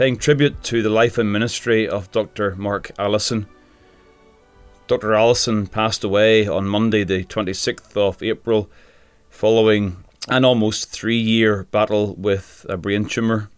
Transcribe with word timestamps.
paying 0.00 0.16
tribute 0.16 0.62
to 0.62 0.80
the 0.80 0.88
life 0.88 1.18
and 1.18 1.30
ministry 1.30 1.86
of 1.86 2.10
Dr. 2.10 2.56
Mark 2.56 2.90
Allison. 2.98 3.46
Dr. 4.86 5.12
Allison 5.12 5.66
passed 5.66 6.02
away 6.02 6.48
on 6.48 6.66
Monday, 6.66 7.04
the 7.04 7.22
26th 7.24 7.94
of 7.98 8.22
April, 8.22 8.70
following 9.28 10.02
an 10.26 10.42
almost 10.42 10.88
three 10.88 11.18
year 11.18 11.64
battle 11.64 12.14
with 12.14 12.64
a 12.66 12.78
brain 12.78 13.04
tumour. 13.04 13.50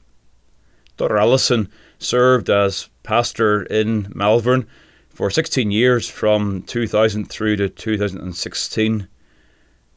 Dr. 0.97 1.17
Allison 1.17 1.71
served 2.01 2.51
as 2.51 2.89
pastor 3.05 3.63
in 3.63 4.11
Malvern 4.13 4.67
for 5.11 5.31
16 5.31 5.71
years 5.71 6.09
from 6.09 6.63
2000 6.63 7.27
through 7.27 7.55
to 7.55 7.69
2016. 7.69 9.07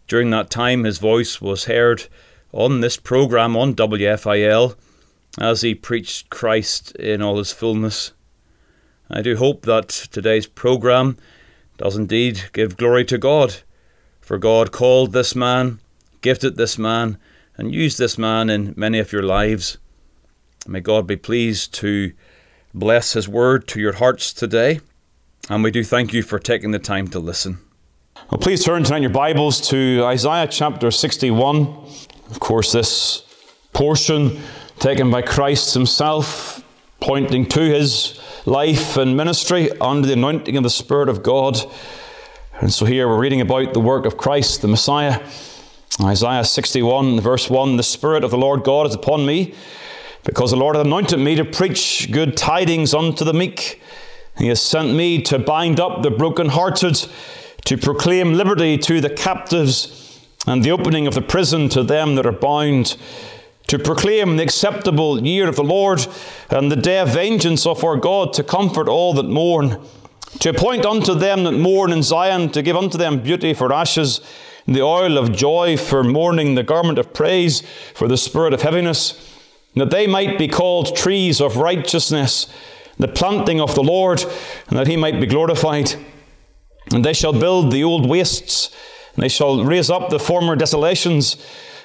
During 0.07 0.29
that 0.29 0.51
time, 0.51 0.83
his 0.83 0.99
voice 0.99 1.41
was 1.41 1.65
heard 1.65 2.05
on 2.51 2.81
this 2.81 2.97
program 2.97 3.57
on 3.57 3.73
WFIL 3.73 4.75
as 5.39 5.61
he 5.61 5.75
preached 5.75 6.29
Christ 6.29 6.95
in 6.95 7.21
all 7.21 7.37
his 7.37 7.51
fullness. 7.51 8.13
I 9.09 9.21
do 9.21 9.35
hope 9.35 9.63
that 9.63 9.89
today's 9.89 10.47
program 10.47 11.17
does 11.77 11.95
indeed 11.95 12.49
give 12.53 12.77
glory 12.77 13.05
to 13.05 13.17
God, 13.17 13.57
for 14.21 14.37
God 14.37 14.71
called 14.71 15.11
this 15.11 15.35
man, 15.35 15.79
gifted 16.21 16.55
this 16.55 16.77
man, 16.77 17.17
and 17.57 17.73
used 17.73 17.97
this 17.97 18.17
man 18.17 18.49
in 18.49 18.73
many 18.75 18.99
of 18.99 19.11
your 19.11 19.23
lives. 19.23 19.77
May 20.67 20.79
God 20.79 21.05
be 21.05 21.15
pleased 21.15 21.73
to 21.75 22.13
bless 22.73 23.13
his 23.13 23.29
word 23.29 23.67
to 23.69 23.79
your 23.79 23.93
hearts 23.93 24.33
today, 24.33 24.79
and 25.49 25.63
we 25.63 25.71
do 25.71 25.83
thank 25.83 26.13
you 26.13 26.23
for 26.23 26.39
taking 26.39 26.71
the 26.71 26.79
time 26.79 27.07
to 27.09 27.19
listen. 27.19 27.59
Well, 28.31 28.39
please 28.39 28.63
turn 28.63 28.83
tonight 28.83 29.01
your 29.01 29.11
Bibles 29.11 29.61
to 29.69 30.01
Isaiah 30.05 30.47
chapter 30.47 30.89
61. 30.89 31.67
Of 32.31 32.39
course, 32.39 32.71
this 32.71 33.23
portion 33.73 34.41
taken 34.79 35.09
by 35.09 35.21
Christ 35.21 35.73
Himself, 35.73 36.63
pointing 36.99 37.45
to 37.47 37.61
His 37.61 38.19
life 38.45 38.97
and 38.97 39.17
ministry 39.17 39.69
under 39.79 40.07
the 40.07 40.13
anointing 40.13 40.57
of 40.57 40.63
the 40.63 40.69
Spirit 40.69 41.09
of 41.09 41.23
God. 41.23 41.57
And 42.61 42.71
so 42.71 42.85
here 42.85 43.07
we're 43.07 43.19
reading 43.19 43.41
about 43.41 43.73
the 43.73 43.79
work 43.79 44.05
of 44.05 44.17
Christ, 44.17 44.61
the 44.61 44.67
Messiah. 44.67 45.25
Isaiah 46.01 46.43
61, 46.43 47.21
verse 47.21 47.49
1 47.49 47.77
The 47.77 47.83
Spirit 47.83 48.23
of 48.23 48.31
the 48.31 48.37
Lord 48.37 48.63
God 48.63 48.87
is 48.87 48.95
upon 48.95 49.25
me, 49.25 49.53
because 50.23 50.51
the 50.51 50.57
Lord 50.57 50.75
hath 50.75 50.85
anointed 50.85 51.19
me 51.19 51.35
to 51.35 51.45
preach 51.45 52.09
good 52.11 52.35
tidings 52.35 52.93
unto 52.93 53.23
the 53.23 53.33
meek. 53.33 53.81
He 54.37 54.47
has 54.49 54.61
sent 54.61 54.93
me 54.93 55.21
to 55.23 55.39
bind 55.39 55.79
up 55.79 56.03
the 56.03 56.11
brokenhearted, 56.11 57.07
to 57.65 57.77
proclaim 57.77 58.33
liberty 58.33 58.77
to 58.79 58.99
the 58.99 59.09
captives 59.09 60.21
and 60.45 60.63
the 60.63 60.71
opening 60.71 61.07
of 61.07 61.13
the 61.13 61.21
prison 61.21 61.69
to 61.69 61.83
them 61.83 62.15
that 62.15 62.25
are 62.25 62.31
bound, 62.31 62.97
to 63.67 63.79
proclaim 63.79 64.37
the 64.37 64.43
acceptable 64.43 65.25
year 65.25 65.47
of 65.47 65.55
the 65.55 65.63
Lord 65.63 66.05
and 66.49 66.71
the 66.71 66.75
day 66.75 66.99
of 66.99 67.09
vengeance 67.09 67.65
of 67.65 67.83
our 67.83 67.97
God, 67.97 68.33
to 68.33 68.43
comfort 68.43 68.87
all 68.87 69.13
that 69.13 69.27
mourn, 69.27 69.81
to 70.39 70.49
appoint 70.49 70.85
unto 70.85 71.15
them 71.15 71.43
that 71.43 71.53
mourn 71.53 71.91
in 71.91 72.03
Zion, 72.03 72.49
to 72.51 72.61
give 72.61 72.75
unto 72.75 72.97
them 72.97 73.21
beauty 73.23 73.53
for 73.53 73.73
ashes, 73.73 74.21
and 74.67 74.75
the 74.75 74.81
oil 74.81 75.17
of 75.17 75.31
joy 75.31 75.77
for 75.77 76.03
mourning, 76.03 76.55
the 76.55 76.63
garment 76.63 76.97
of 76.97 77.13
praise 77.13 77.61
for 77.93 78.07
the 78.07 78.17
spirit 78.17 78.53
of 78.53 78.61
heaviness, 78.61 79.33
that 79.75 79.91
they 79.91 80.07
might 80.07 80.37
be 80.37 80.47
called 80.47 80.95
trees 80.95 81.41
of 81.41 81.57
righteousness, 81.57 82.47
the 82.97 83.07
planting 83.07 83.59
of 83.59 83.75
the 83.75 83.83
Lord, 83.83 84.23
and 84.67 84.77
that 84.77 84.87
he 84.87 84.95
might 84.95 85.19
be 85.19 85.27
glorified. 85.27 85.95
And 86.93 87.03
they 87.03 87.13
shall 87.13 87.33
build 87.33 87.71
the 87.71 87.83
old 87.83 88.07
wastes 88.07 88.75
and 89.15 89.23
they 89.23 89.29
shall 89.29 89.63
raise 89.63 89.89
up 89.89 90.09
the 90.09 90.19
former 90.19 90.55
desolations, 90.55 91.37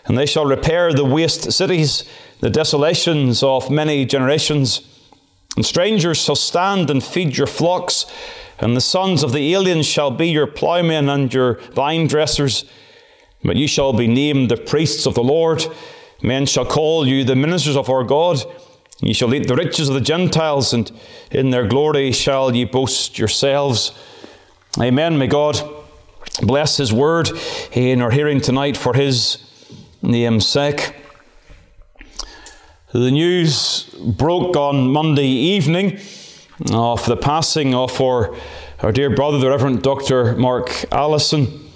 and 0.07 0.17
they 0.17 0.27
shall 0.27 0.47
repair 0.47 0.93
the 0.93 1.05
waste 1.05 1.53
cities, 1.53 2.05
the 2.41 2.51
desolations 2.51 3.43
of 3.43 3.71
many 3.71 4.05
generations. 4.05 4.87
And 5.57 5.67
strangers 5.67 6.19
shall 6.19 6.37
stand 6.37 6.91
and 6.91 7.03
feed 7.03 7.37
your 7.37 7.47
flocks, 7.47 8.07
and 8.59 8.77
the 8.77 8.81
sons 8.81 9.23
of 9.23 9.33
the 9.33 9.55
aliens 9.55 9.87
shall 9.87 10.11
be 10.11 10.29
your 10.29 10.47
ploughmen 10.47 11.09
and 11.09 11.33
your 11.33 11.55
vine 11.73 12.07
dressers. 12.07 12.65
But 13.43 13.57
ye 13.57 13.67
shall 13.67 13.93
be 13.93 14.07
named 14.07 14.51
the 14.51 14.57
priests 14.57 15.07
of 15.07 15.15
the 15.15 15.23
Lord. 15.23 15.65
Men 16.23 16.47
shall 16.47 16.67
call 16.67 17.07
you 17.07 17.25
the 17.25 17.37
ministers 17.37 17.77
of 17.77 17.89
our 17.89 18.05
God. 18.05 18.45
Ye 19.01 19.15
shall 19.15 19.35
eat 19.35 19.49
the 19.49 19.57
riches 19.57 19.89
of 19.89 19.95
the 19.95 20.01
Gentiles, 20.01 20.75
and 20.75 20.91
in 21.31 21.51
their 21.51 21.67
glory 21.67 22.13
shall 22.13 22.55
ye 22.55 22.65
boast 22.65 23.19
yourselves. 23.19 23.93
Amen. 24.79 25.17
May 25.17 25.27
God 25.27 25.59
bless 26.43 26.77
His 26.77 26.93
word 26.93 27.31
in 27.73 28.03
our 28.03 28.11
hearing 28.11 28.43
tonight 28.43 28.77
for 28.77 28.93
His 28.93 29.39
name's 30.03 30.47
sake. 30.47 30.95
The 32.93 33.11
news 33.11 33.85
broke 34.17 34.57
on 34.57 34.91
Monday 34.91 35.27
evening 35.27 35.99
of 36.73 37.05
the 37.07 37.17
passing 37.17 37.75
of 37.75 38.01
our, 38.01 38.35
our 38.81 38.93
dear 38.93 39.15
brother, 39.15 39.39
the 39.39 39.51
Reverend 39.51 39.83
Dr. 39.83 40.35
Mark 40.37 40.85
Allison. 40.91 41.71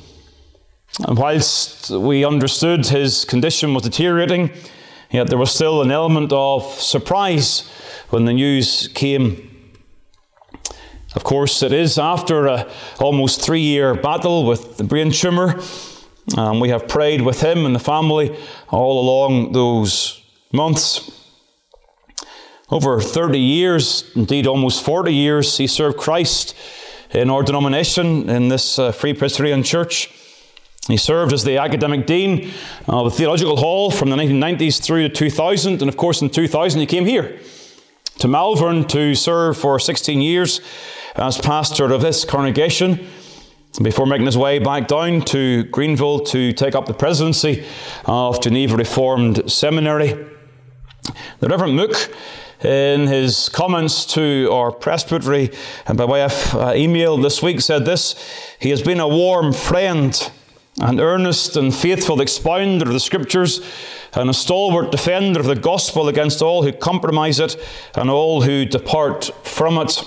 And 1.07 1.19
whilst 1.19 1.91
we 1.91 2.25
understood 2.25 2.87
his 2.87 3.25
condition 3.25 3.75
was 3.75 3.83
deteriorating, 3.83 4.51
yet 5.11 5.29
there 5.29 5.39
was 5.39 5.53
still 5.53 5.83
an 5.83 5.91
element 5.91 6.33
of 6.33 6.65
surprise 6.81 7.69
when 8.11 8.25
the 8.25 8.33
news 8.33 8.89
came 8.89 9.51
of 11.15 11.23
course, 11.23 11.62
it 11.62 11.73
is 11.73 11.97
after 11.97 12.47
a 12.47 12.69
almost 12.99 13.41
three 13.41 13.61
year 13.61 13.95
battle 13.95 14.45
with 14.45 14.79
the 14.79 14.85
brain 14.85 15.12
tumour. 15.12 15.61
Um, 16.37 16.59
we 16.59 16.71
have 16.71 16.89
prayed 16.89 17.21
with 17.21 17.43
him 17.43 17.67
and 17.67 17.75
the 17.75 17.81
family 17.81 18.37
all 18.71 19.01
along 19.01 19.53
those 19.53 20.23
months. 20.53 21.11
Over 22.71 23.01
30 23.01 23.39
years, 23.39 24.11
indeed 24.17 24.47
almost 24.47 24.83
40 24.83 25.12
years, 25.12 25.59
he 25.59 25.67
served 25.67 25.99
Christ 25.99 26.57
in 27.11 27.29
our 27.29 27.43
denomination 27.43 28.29
in 28.31 28.49
this 28.49 28.79
uh, 28.79 28.91
Free 28.91 29.12
Presbyterian 29.12 29.62
Church. 29.62 30.11
He 30.89 30.97
served 30.97 31.33
as 31.33 31.45
the 31.45 31.59
academic 31.59 32.07
dean 32.07 32.51
of 32.89 33.05
the 33.05 33.17
Theological 33.17 33.56
Hall 33.56 33.91
from 33.91 34.11
the 34.11 34.17
1990s 34.17 34.83
through 34.83 35.09
to 35.09 35.15
2000, 35.15 35.83
and 35.83 35.89
of 35.89 35.97
course, 35.97 36.23
in 36.23 36.31
2000, 36.31 36.81
he 36.81 36.87
came 36.87 37.06
here 37.06 37.39
to 38.19 38.29
Malvern 38.29 38.85
to 38.89 39.15
serve 39.15 39.56
for 39.56 39.79
16 39.79 40.21
years 40.21 40.61
as 41.17 41.39
pastor 41.39 41.93
of 41.93 42.01
this 42.01 42.25
congregation 42.25 43.06
before 43.83 44.07
making 44.07 44.27
his 44.27 44.39
way 44.39 44.59
back 44.59 44.87
down 44.87 45.21
to 45.23 45.65
Greenville 45.65 46.21
to 46.21 46.53
take 46.53 46.75
up 46.75 46.87
the 46.87 46.95
presidency 46.95 47.65
of 48.05 48.41
Geneva 48.41 48.77
Reformed 48.77 49.51
Seminary. 49.51 50.27
The 51.41 51.49
Reverend 51.49 51.75
Mook, 51.75 52.15
in 52.62 53.09
his 53.09 53.49
comments 53.49 54.06
to 54.15 54.49
our 54.53 54.71
presbytery 54.71 55.50
and 55.87 55.99
by 55.99 56.05
way 56.05 56.23
of 56.23 56.55
uh, 56.55 56.73
email 56.75 57.17
this 57.17 57.43
week, 57.43 57.61
said 57.61 57.85
this 57.85 58.15
He 58.61 58.71
has 58.71 58.81
been 58.81 59.00
a 59.00 59.09
warm 59.09 59.53
friend, 59.53 60.31
an 60.81 61.00
earnest 61.00 61.56
and 61.56 61.75
faithful 61.75 62.20
expounder 62.20 62.87
of 62.87 62.93
the 62.93 63.00
Scriptures, 63.00 63.61
and 64.12 64.31
a 64.31 64.35
stalwart 64.35 64.93
defender 64.93 65.41
of 65.41 65.47
the 65.47 65.56
gospel 65.56 66.06
against 66.06 66.41
all 66.41 66.62
who 66.62 66.73
compromise 66.73 67.41
it 67.41 67.56
and 67.97 68.09
all 68.09 68.43
who 68.43 68.65
depart 68.65 69.32
from 69.43 69.79
it. 69.79 70.00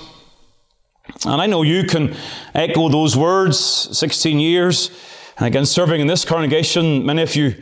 And 1.25 1.41
I 1.41 1.47
know 1.47 1.63
you 1.63 1.83
can 1.83 2.15
echo 2.53 2.89
those 2.89 3.17
words 3.17 3.57
16 3.97 4.39
years. 4.39 4.91
And 5.37 5.47
again, 5.47 5.65
serving 5.65 6.01
in 6.01 6.07
this 6.07 6.25
congregation, 6.25 7.05
many 7.05 7.21
of 7.21 7.35
you 7.35 7.55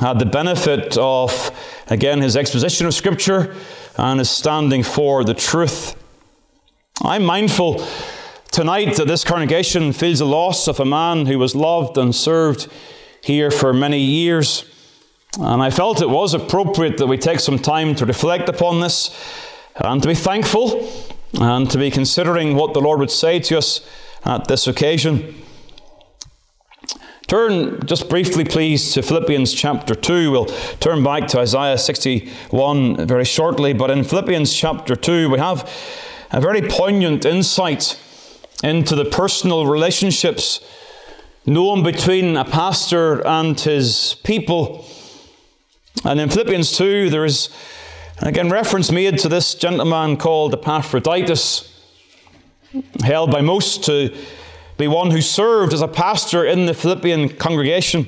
had 0.00 0.18
the 0.18 0.26
benefit 0.26 0.96
of, 0.98 1.50
again, 1.88 2.20
his 2.20 2.36
exposition 2.36 2.86
of 2.86 2.94
Scripture 2.94 3.54
and 3.96 4.18
his 4.18 4.30
standing 4.30 4.82
for 4.82 5.24
the 5.24 5.34
truth. 5.34 5.96
I'm 7.02 7.24
mindful 7.24 7.84
tonight 8.50 8.96
that 8.96 9.08
this 9.08 9.24
congregation 9.24 9.92
feels 9.92 10.20
the 10.20 10.26
loss 10.26 10.68
of 10.68 10.78
a 10.78 10.84
man 10.84 11.26
who 11.26 11.38
was 11.38 11.54
loved 11.54 11.98
and 11.98 12.14
served 12.14 12.68
here 13.20 13.50
for 13.50 13.72
many 13.72 13.98
years. 13.98 14.64
And 15.40 15.62
I 15.62 15.70
felt 15.70 16.00
it 16.00 16.10
was 16.10 16.34
appropriate 16.34 16.98
that 16.98 17.06
we 17.06 17.18
take 17.18 17.40
some 17.40 17.58
time 17.58 17.96
to 17.96 18.06
reflect 18.06 18.48
upon 18.48 18.80
this 18.80 19.10
and 19.76 20.00
to 20.02 20.08
be 20.08 20.14
thankful 20.14 20.88
and 21.40 21.70
to 21.70 21.78
be 21.78 21.90
considering 21.90 22.54
what 22.54 22.74
the 22.74 22.80
Lord 22.80 23.00
would 23.00 23.10
say 23.10 23.40
to 23.40 23.58
us 23.58 23.86
at 24.24 24.48
this 24.48 24.66
occasion. 24.66 25.34
Turn 27.26 27.84
just 27.86 28.08
briefly, 28.08 28.44
please, 28.44 28.92
to 28.92 29.02
Philippians 29.02 29.52
chapter 29.52 29.94
2. 29.94 30.30
We'll 30.30 30.46
turn 30.78 31.02
back 31.02 31.26
to 31.28 31.40
Isaiah 31.40 31.78
61 31.78 33.06
very 33.06 33.24
shortly, 33.24 33.72
but 33.72 33.90
in 33.90 34.04
Philippians 34.04 34.52
chapter 34.54 34.94
2, 34.94 35.30
we 35.30 35.38
have 35.38 35.68
a 36.30 36.40
very 36.40 36.62
poignant 36.62 37.24
insight 37.24 37.98
into 38.62 38.94
the 38.94 39.06
personal 39.06 39.66
relationships 39.66 40.60
known 41.46 41.82
between 41.82 42.36
a 42.36 42.44
pastor 42.44 43.26
and 43.26 43.58
his 43.58 44.16
people. 44.22 44.84
And 46.04 46.20
in 46.20 46.28
Philippians 46.28 46.76
2, 46.76 47.10
there 47.10 47.24
is 47.24 47.48
again 48.20 48.50
reference 48.50 48.90
made 48.90 49.18
to 49.18 49.28
this 49.28 49.54
gentleman 49.54 50.16
called 50.16 50.54
Epaphroditus, 50.54 51.70
held 53.02 53.30
by 53.30 53.40
most 53.40 53.84
to 53.84 54.16
be 54.76 54.88
one 54.88 55.10
who 55.10 55.20
served 55.20 55.72
as 55.72 55.82
a 55.82 55.88
pastor 55.88 56.44
in 56.44 56.66
the 56.66 56.74
Philippian 56.74 57.28
congregation. 57.28 58.06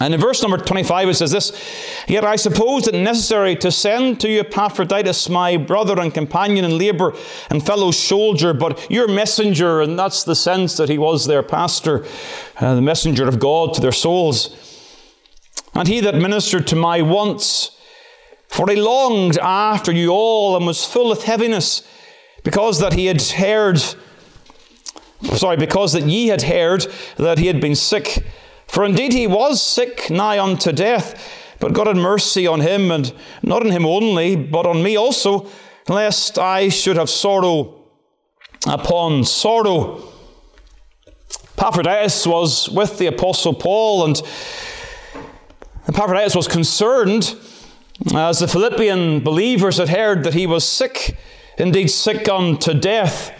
And 0.00 0.12
in 0.12 0.20
verse 0.20 0.42
number 0.42 0.58
25 0.58 1.08
it 1.08 1.14
says 1.14 1.30
this 1.30 2.04
Yet 2.08 2.24
I 2.24 2.36
suppose 2.36 2.88
it 2.88 2.94
necessary 2.94 3.54
to 3.56 3.70
send 3.70 4.20
to 4.20 4.28
you 4.28 4.40
Epaphroditus, 4.40 5.28
my 5.28 5.56
brother 5.56 6.00
and 6.00 6.12
companion 6.12 6.64
in 6.64 6.76
labour 6.76 7.14
and 7.50 7.64
fellow 7.64 7.92
soldier, 7.92 8.52
but 8.52 8.90
your 8.90 9.06
messenger, 9.06 9.80
and 9.80 9.96
that's 9.96 10.24
the 10.24 10.34
sense 10.34 10.76
that 10.76 10.88
he 10.88 10.98
was 10.98 11.26
their 11.26 11.44
pastor, 11.44 12.04
uh, 12.58 12.74
the 12.74 12.82
messenger 12.82 13.28
of 13.28 13.38
God 13.38 13.74
to 13.74 13.80
their 13.80 13.92
souls. 13.92 14.60
And 15.74 15.86
he 15.88 16.00
that 16.00 16.16
ministered 16.16 16.66
to 16.68 16.76
my 16.76 17.02
wants, 17.02 17.73
for 18.54 18.70
he 18.70 18.76
longed 18.76 19.36
after 19.38 19.90
you 19.90 20.10
all 20.10 20.56
and 20.56 20.64
was 20.64 20.84
full 20.84 21.10
of 21.10 21.24
heaviness, 21.24 21.82
because 22.44 22.78
that 22.78 22.92
he 22.92 23.06
had 23.06 23.20
heard 23.20 23.82
sorry, 25.32 25.56
because 25.56 25.92
that 25.94 26.04
ye 26.04 26.28
had 26.28 26.42
heard 26.42 26.86
that 27.16 27.38
he 27.38 27.48
had 27.48 27.60
been 27.60 27.74
sick. 27.74 28.24
For 28.68 28.84
indeed 28.84 29.12
he 29.12 29.26
was 29.26 29.60
sick 29.60 30.08
nigh 30.08 30.38
unto 30.38 30.70
death, 30.70 31.20
but 31.58 31.72
God 31.72 31.88
had 31.88 31.96
mercy 31.96 32.46
on 32.46 32.60
him, 32.60 32.92
and 32.92 33.12
not 33.42 33.64
on 33.64 33.72
him 33.72 33.84
only, 33.84 34.36
but 34.36 34.66
on 34.66 34.84
me 34.84 34.96
also, 34.96 35.48
lest 35.88 36.38
I 36.38 36.68
should 36.68 36.96
have 36.96 37.10
sorrow 37.10 37.82
upon 38.68 39.24
sorrow. 39.24 40.00
Epaphroditus 41.58 42.24
was 42.24 42.68
with 42.68 42.98
the 42.98 43.06
Apostle 43.08 43.54
Paul, 43.54 44.04
and 44.04 44.22
Epaphroditus 45.88 46.36
was 46.36 46.46
concerned 46.46 47.34
as 48.14 48.40
the 48.40 48.48
Philippian 48.48 49.20
believers 49.20 49.78
had 49.78 49.88
heard 49.88 50.24
that 50.24 50.34
he 50.34 50.46
was 50.46 50.66
sick, 50.66 51.16
indeed 51.58 51.88
sick 51.88 52.28
unto 52.28 52.74
death. 52.74 53.32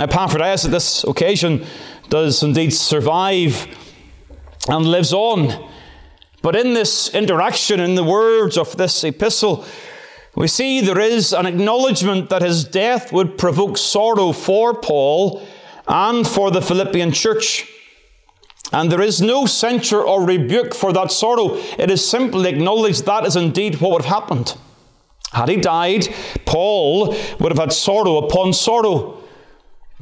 Epaphroditus 0.00 0.64
at 0.64 0.70
this 0.70 1.04
occasion 1.04 1.64
does 2.08 2.42
indeed 2.42 2.72
survive 2.72 3.66
and 4.68 4.86
lives 4.86 5.12
on. 5.12 5.68
But 6.42 6.56
in 6.56 6.74
this 6.74 7.14
interaction, 7.14 7.78
in 7.78 7.94
the 7.94 8.04
words 8.04 8.58
of 8.58 8.76
this 8.76 9.04
epistle, 9.04 9.64
we 10.34 10.48
see 10.48 10.80
there 10.80 10.98
is 10.98 11.32
an 11.32 11.46
acknowledgement 11.46 12.30
that 12.30 12.42
his 12.42 12.64
death 12.64 13.12
would 13.12 13.38
provoke 13.38 13.78
sorrow 13.78 14.32
for 14.32 14.74
Paul 14.74 15.46
and 15.86 16.26
for 16.26 16.50
the 16.50 16.62
Philippian 16.62 17.12
church. 17.12 17.68
And 18.72 18.90
there 18.90 19.02
is 19.02 19.20
no 19.20 19.46
censure 19.46 20.02
or 20.02 20.24
rebuke 20.24 20.74
for 20.74 20.92
that 20.92 21.12
sorrow. 21.12 21.56
It 21.78 21.90
is 21.90 22.08
simply 22.08 22.48
acknowledged 22.48 23.04
that 23.04 23.26
is 23.26 23.36
indeed 23.36 23.80
what 23.80 23.92
would 23.92 24.02
have 24.02 24.22
happened. 24.22 24.56
Had 25.32 25.48
he 25.48 25.56
died, 25.56 26.08
Paul 26.44 27.14
would 27.38 27.52
have 27.52 27.58
had 27.58 27.72
sorrow 27.72 28.18
upon 28.18 28.52
sorrow. 28.52 29.18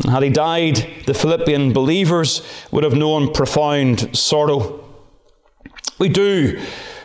Had 0.08 0.22
he 0.22 0.30
died, 0.30 0.88
the 1.06 1.14
Philippian 1.14 1.72
believers 1.72 2.42
would 2.70 2.84
have 2.84 2.94
known 2.94 3.32
profound 3.32 4.16
sorrow. 4.16 4.84
We 5.98 6.08
do 6.08 6.60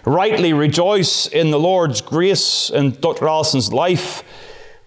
rightly 0.06 0.53
rejoice 0.53 1.27
in 1.27 1.51
the 1.51 1.59
Lord's 1.59 2.01
grace 2.01 2.69
in 2.69 2.91
Dr. 2.91 3.27
Allison's 3.27 3.73
life. 3.73 4.23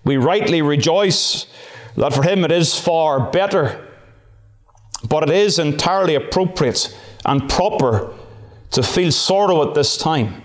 We 0.05 0.17
rightly 0.17 0.63
rejoice 0.63 1.47
that 1.97 2.15
for 2.15 2.23
him 2.23 2.45
it 2.45 2.53
is 2.53 2.79
far 2.79 3.31
better, 3.31 3.88
but 5.07 5.29
it 5.29 5.31
is 5.31 5.59
entirely 5.59 6.15
appropriate 6.15 6.97
and 7.25 7.49
proper 7.49 8.15
to 8.71 8.83
feel 8.83 9.13
sorrow 9.13 9.67
at 9.69 9.75
this 9.75 9.97
time. 9.97 10.43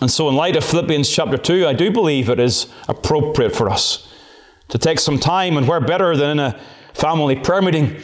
And 0.00 0.10
so, 0.10 0.28
in 0.28 0.36
light 0.36 0.56
of 0.56 0.64
Philippians 0.64 1.08
chapter 1.08 1.36
2, 1.36 1.66
I 1.66 1.72
do 1.72 1.90
believe 1.90 2.28
it 2.28 2.38
is 2.38 2.68
appropriate 2.88 3.54
for 3.54 3.68
us 3.68 4.06
to 4.68 4.78
take 4.78 5.00
some 5.00 5.18
time, 5.18 5.56
and 5.56 5.66
where 5.66 5.80
better 5.80 6.16
than 6.16 6.38
in 6.38 6.38
a 6.38 6.60
family 6.94 7.34
prayer 7.34 7.62
meeting, 7.62 7.96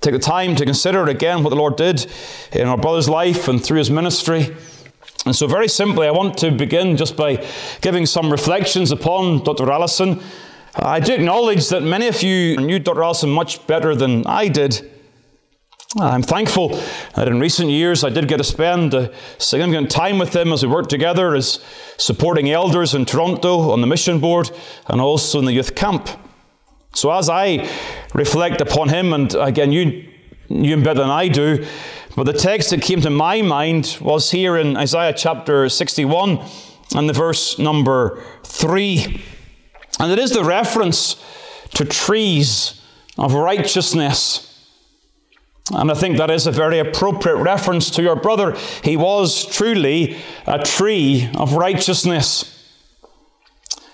take 0.00 0.14
the 0.14 0.18
time 0.18 0.56
to 0.56 0.64
consider 0.64 1.04
again 1.04 1.42
what 1.44 1.50
the 1.50 1.56
Lord 1.56 1.76
did 1.76 2.06
in 2.52 2.66
our 2.66 2.78
brother's 2.78 3.08
life 3.08 3.46
and 3.46 3.62
through 3.62 3.78
his 3.78 3.90
ministry. 3.90 4.56
And 5.26 5.34
so, 5.34 5.46
very 5.46 5.68
simply, 5.68 6.08
I 6.08 6.10
want 6.10 6.38
to 6.38 6.50
begin 6.50 6.96
just 6.96 7.16
by 7.16 7.46
giving 7.82 8.06
some 8.06 8.30
reflections 8.30 8.90
upon 8.90 9.44
Dr. 9.44 9.70
Allison. 9.70 10.20
I 10.78 11.00
do 11.00 11.14
acknowledge 11.14 11.70
that 11.70 11.82
many 11.82 12.06
of 12.06 12.22
you 12.22 12.58
knew 12.58 12.78
Dr. 12.78 13.02
Allison 13.02 13.30
much 13.30 13.66
better 13.66 13.94
than 13.94 14.26
I 14.26 14.48
did. 14.48 14.90
I'm 15.98 16.22
thankful 16.22 16.78
that 17.14 17.28
in 17.28 17.40
recent 17.40 17.70
years 17.70 18.04
I 18.04 18.10
did 18.10 18.28
get 18.28 18.36
to 18.36 18.44
spend 18.44 18.92
a 18.92 19.10
significant 19.38 19.90
time 19.90 20.18
with 20.18 20.36
him 20.36 20.52
as 20.52 20.62
we 20.62 20.70
worked 20.70 20.90
together 20.90 21.34
as 21.34 21.60
supporting 21.96 22.50
elders 22.50 22.94
in 22.94 23.06
Toronto 23.06 23.70
on 23.70 23.80
the 23.80 23.86
mission 23.86 24.20
board 24.20 24.50
and 24.88 25.00
also 25.00 25.38
in 25.38 25.46
the 25.46 25.52
youth 25.54 25.74
camp. 25.74 26.10
So 26.92 27.10
as 27.10 27.30
I 27.30 27.66
reflect 28.12 28.60
upon 28.60 28.90
him, 28.90 29.14
and 29.14 29.34
again, 29.34 29.72
you 29.72 30.06
knew 30.50 30.74
him 30.74 30.82
better 30.82 31.00
than 31.00 31.10
I 31.10 31.28
do, 31.28 31.64
but 32.16 32.24
the 32.24 32.34
text 32.34 32.68
that 32.70 32.82
came 32.82 33.00
to 33.00 33.10
my 33.10 33.40
mind 33.40 33.96
was 34.02 34.30
here 34.30 34.58
in 34.58 34.76
Isaiah 34.76 35.14
chapter 35.14 35.70
61 35.70 36.38
and 36.94 37.08
the 37.08 37.14
verse 37.14 37.58
number 37.58 38.22
3. 38.42 39.22
And 39.98 40.12
it 40.12 40.18
is 40.18 40.30
the 40.30 40.44
reference 40.44 41.16
to 41.74 41.84
trees 41.84 42.80
of 43.18 43.34
righteousness. 43.34 44.42
And 45.72 45.90
I 45.90 45.94
think 45.94 46.16
that 46.18 46.30
is 46.30 46.46
a 46.46 46.52
very 46.52 46.78
appropriate 46.78 47.36
reference 47.36 47.90
to 47.90 48.02
your 48.02 48.16
brother. 48.16 48.56
He 48.84 48.96
was 48.96 49.44
truly 49.46 50.16
a 50.46 50.62
tree 50.62 51.28
of 51.34 51.54
righteousness. 51.54 52.52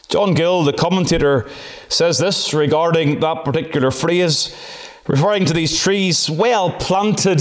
John 0.09 0.35
Gill, 0.35 0.65
the 0.65 0.75
commentator, 0.75 1.49
says 1.89 2.19
this 2.19 2.53
regarding 2.53 3.21
that 3.21 3.45
particular 3.45 3.91
phrase, 3.91 4.55
referring 5.07 5.47
to 5.47 5.55
these 5.55 5.79
trees 5.79 6.29
well 6.29 6.73
planted, 6.73 7.41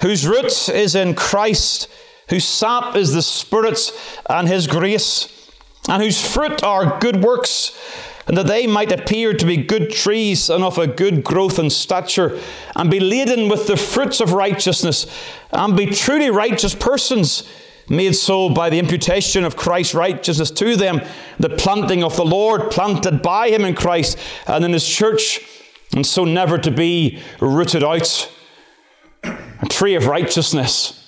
whose 0.00 0.26
root 0.26 0.70
is 0.70 0.94
in 0.94 1.14
Christ, 1.14 1.88
whose 2.30 2.46
sap 2.46 2.96
is 2.96 3.12
the 3.12 3.20
Spirit 3.20 3.92
and 4.30 4.48
His 4.48 4.66
grace, 4.66 5.28
and 5.88 6.02
whose 6.02 6.20
fruit 6.20 6.62
are 6.62 6.98
good 6.98 7.22
works 7.22 7.72
and 8.26 8.36
that 8.36 8.46
they 8.46 8.66
might 8.66 8.90
appear 8.90 9.32
to 9.32 9.46
be 9.46 9.56
good 9.56 9.90
trees 9.90 10.50
and 10.50 10.64
of 10.64 10.78
a 10.78 10.86
good 10.86 11.22
growth 11.22 11.58
and 11.58 11.72
stature, 11.72 12.38
and 12.74 12.90
be 12.90 12.98
laden 12.98 13.48
with 13.48 13.66
the 13.66 13.76
fruits 13.76 14.20
of 14.20 14.32
righteousness, 14.32 15.06
and 15.52 15.76
be 15.76 15.86
truly 15.86 16.30
righteous 16.30 16.74
persons, 16.74 17.48
made 17.88 18.16
so 18.16 18.48
by 18.48 18.68
the 18.68 18.80
imputation 18.80 19.44
of 19.44 19.56
Christ's 19.56 19.94
righteousness 19.94 20.50
to 20.50 20.74
them, 20.74 21.00
the 21.38 21.50
planting 21.50 22.02
of 22.02 22.16
the 22.16 22.24
Lord, 22.24 22.72
planted 22.72 23.22
by 23.22 23.48
him 23.50 23.64
in 23.64 23.76
Christ 23.76 24.18
and 24.48 24.64
in 24.64 24.72
his 24.72 24.86
church, 24.86 25.40
and 25.94 26.04
so 26.04 26.24
never 26.24 26.58
to 26.58 26.70
be 26.72 27.22
rooted 27.40 27.84
out. 27.84 28.32
A 29.22 29.66
tree 29.68 29.94
of 29.94 30.06
righteousness. 30.06 31.05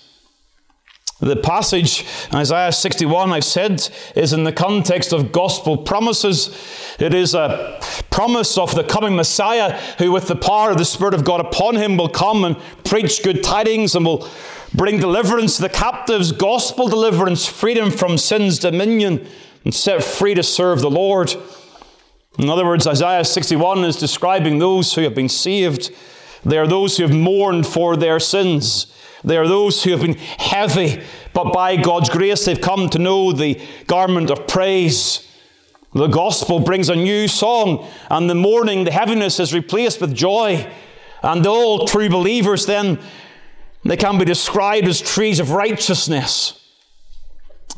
The 1.20 1.34
passage, 1.34 2.06
Isaiah 2.32 2.70
61, 2.70 3.32
I've 3.32 3.42
said, 3.42 3.88
is 4.14 4.32
in 4.32 4.44
the 4.44 4.52
context 4.52 5.12
of 5.12 5.32
gospel 5.32 5.76
promises. 5.76 6.56
It 7.00 7.12
is 7.12 7.34
a 7.34 7.80
promise 8.10 8.56
of 8.56 8.76
the 8.76 8.84
coming 8.84 9.16
Messiah 9.16 9.76
who, 9.98 10.12
with 10.12 10.28
the 10.28 10.36
power 10.36 10.70
of 10.70 10.78
the 10.78 10.84
Spirit 10.84 11.14
of 11.14 11.24
God 11.24 11.40
upon 11.40 11.74
him, 11.74 11.96
will 11.96 12.08
come 12.08 12.44
and 12.44 12.56
preach 12.84 13.24
good 13.24 13.42
tidings 13.42 13.96
and 13.96 14.06
will 14.06 14.28
bring 14.72 15.00
deliverance 15.00 15.56
to 15.56 15.62
the 15.62 15.68
captives, 15.68 16.30
gospel 16.30 16.86
deliverance, 16.86 17.46
freedom 17.46 17.90
from 17.90 18.16
sin's 18.16 18.60
dominion, 18.60 19.26
and 19.64 19.74
set 19.74 20.04
free 20.04 20.34
to 20.34 20.42
serve 20.44 20.80
the 20.80 20.90
Lord. 20.90 21.34
In 22.38 22.48
other 22.48 22.64
words, 22.64 22.86
Isaiah 22.86 23.24
61 23.24 23.82
is 23.82 23.96
describing 23.96 24.60
those 24.60 24.94
who 24.94 25.02
have 25.02 25.16
been 25.16 25.28
saved. 25.28 25.90
They 26.44 26.58
are 26.58 26.66
those 26.66 26.96
who 26.96 27.04
have 27.04 27.14
mourned 27.14 27.66
for 27.66 27.96
their 27.96 28.20
sins. 28.20 28.92
They 29.24 29.36
are 29.36 29.48
those 29.48 29.82
who 29.82 29.90
have 29.90 30.00
been 30.00 30.14
heavy, 30.14 31.02
but 31.32 31.52
by 31.52 31.76
God's 31.76 32.08
grace 32.08 32.44
they've 32.44 32.60
come 32.60 32.88
to 32.90 32.98
know 32.98 33.32
the 33.32 33.60
garment 33.86 34.30
of 34.30 34.46
praise. 34.46 35.26
The 35.94 36.06
gospel 36.06 36.60
brings 36.60 36.88
a 36.88 36.94
new 36.94 37.28
song, 37.28 37.86
and 38.10 38.28
the 38.28 38.34
mourning, 38.34 38.84
the 38.84 38.92
heaviness 38.92 39.40
is 39.40 39.54
replaced 39.54 40.00
with 40.00 40.14
joy. 40.14 40.70
And 41.22 41.44
all 41.46 41.86
true 41.86 42.08
believers 42.08 42.66
then, 42.66 43.00
they 43.84 43.96
can 43.96 44.18
be 44.18 44.24
described 44.24 44.86
as 44.86 45.00
trees 45.00 45.40
of 45.40 45.50
righteousness. 45.50 46.54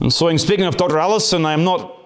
And 0.01 0.13
so, 0.13 0.29
in 0.29 0.39
speaking 0.39 0.65
of 0.65 0.77
Dr. 0.77 0.99
Allison, 0.99 1.47
I 1.47 1.53
am 1.53 1.65
not 1.65 2.00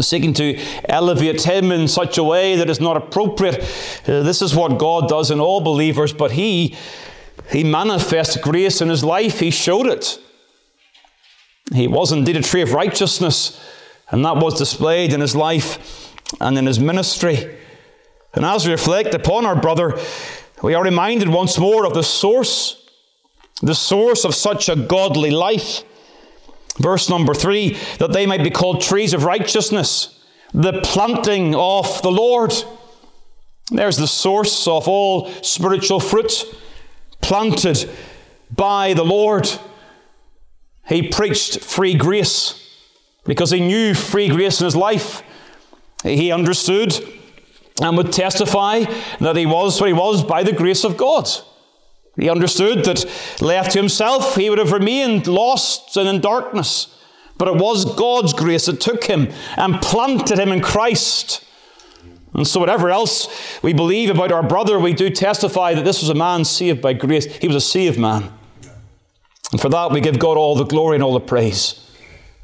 seeking 0.00 0.34
to 0.34 0.58
elevate 0.88 1.42
him 1.42 1.72
in 1.72 1.88
such 1.88 2.18
a 2.18 2.24
way 2.24 2.56
that 2.56 2.68
is 2.68 2.80
not 2.80 2.96
appropriate. 2.96 3.60
Uh, 4.06 4.22
this 4.22 4.42
is 4.42 4.54
what 4.54 4.78
God 4.78 5.08
does 5.08 5.30
in 5.30 5.40
all 5.40 5.60
believers, 5.60 6.12
but 6.12 6.32
he 6.32 6.76
he 7.50 7.62
manifests 7.64 8.36
grace 8.36 8.80
in 8.80 8.88
his 8.88 9.04
life, 9.04 9.40
he 9.40 9.50
showed 9.50 9.86
it. 9.86 10.18
He 11.72 11.86
was 11.86 12.12
indeed 12.12 12.36
a 12.36 12.42
tree 12.42 12.62
of 12.62 12.72
righteousness, 12.72 13.60
and 14.10 14.24
that 14.24 14.36
was 14.36 14.58
displayed 14.58 15.12
in 15.12 15.20
his 15.20 15.34
life 15.34 16.14
and 16.40 16.56
in 16.58 16.66
his 16.66 16.78
ministry. 16.78 17.56
And 18.34 18.44
as 18.44 18.66
we 18.66 18.72
reflect 18.72 19.14
upon 19.14 19.46
our 19.46 19.56
brother, 19.56 19.98
we 20.62 20.74
are 20.74 20.84
reminded 20.84 21.28
once 21.28 21.58
more 21.58 21.86
of 21.86 21.94
the 21.94 22.02
source, 22.02 22.88
the 23.62 23.74
source 23.74 24.24
of 24.24 24.34
such 24.34 24.68
a 24.68 24.76
godly 24.76 25.30
life. 25.30 25.82
Verse 26.78 27.08
number 27.08 27.34
three, 27.34 27.76
that 27.98 28.12
they 28.12 28.26
might 28.26 28.44
be 28.44 28.50
called 28.50 28.80
trees 28.80 29.14
of 29.14 29.24
righteousness, 29.24 30.22
the 30.52 30.80
planting 30.82 31.54
of 31.54 32.02
the 32.02 32.10
Lord. 32.10 32.52
There's 33.70 33.96
the 33.96 34.06
source 34.06 34.66
of 34.68 34.86
all 34.86 35.28
spiritual 35.42 36.00
fruit, 36.00 36.44
planted 37.20 37.88
by 38.54 38.94
the 38.94 39.04
Lord. 39.04 39.48
He 40.86 41.08
preached 41.08 41.60
free 41.60 41.94
grace 41.94 42.62
because 43.24 43.50
he 43.50 43.60
knew 43.60 43.94
free 43.94 44.28
grace 44.28 44.60
in 44.60 44.66
his 44.66 44.76
life. 44.76 45.22
He 46.04 46.30
understood 46.30 46.94
and 47.82 47.96
would 47.96 48.12
testify 48.12 48.84
that 49.20 49.36
he 49.36 49.46
was 49.46 49.80
what 49.80 49.88
he 49.88 49.92
was 49.92 50.22
by 50.22 50.42
the 50.42 50.52
grace 50.52 50.84
of 50.84 50.96
God. 50.96 51.28
He 52.16 52.30
understood 52.30 52.84
that 52.84 53.04
left 53.42 53.72
to 53.72 53.78
himself, 53.78 54.36
he 54.36 54.48
would 54.48 54.58
have 54.58 54.72
remained 54.72 55.26
lost 55.26 55.96
and 55.96 56.08
in 56.08 56.20
darkness. 56.20 56.88
But 57.38 57.48
it 57.48 57.56
was 57.56 57.84
God's 57.96 58.32
grace 58.32 58.66
that 58.66 58.80
took 58.80 59.04
him 59.04 59.30
and 59.56 59.82
planted 59.82 60.38
him 60.38 60.50
in 60.50 60.62
Christ. 60.62 61.44
And 62.32 62.46
so, 62.46 62.60
whatever 62.60 62.90
else 62.90 63.62
we 63.62 63.72
believe 63.72 64.10
about 64.10 64.32
our 64.32 64.42
brother, 64.42 64.78
we 64.78 64.94
do 64.94 65.10
testify 65.10 65.74
that 65.74 65.84
this 65.84 66.00
was 66.00 66.08
a 66.08 66.14
man 66.14 66.44
saved 66.44 66.80
by 66.80 66.94
grace. 66.94 67.26
He 67.36 67.46
was 67.46 67.56
a 67.56 67.60
saved 67.60 67.98
man. 67.98 68.32
And 69.52 69.60
for 69.60 69.68
that, 69.68 69.92
we 69.92 70.00
give 70.00 70.18
God 70.18 70.36
all 70.36 70.54
the 70.54 70.64
glory 70.64 70.96
and 70.96 71.04
all 71.04 71.14
the 71.14 71.20
praise. 71.20 71.82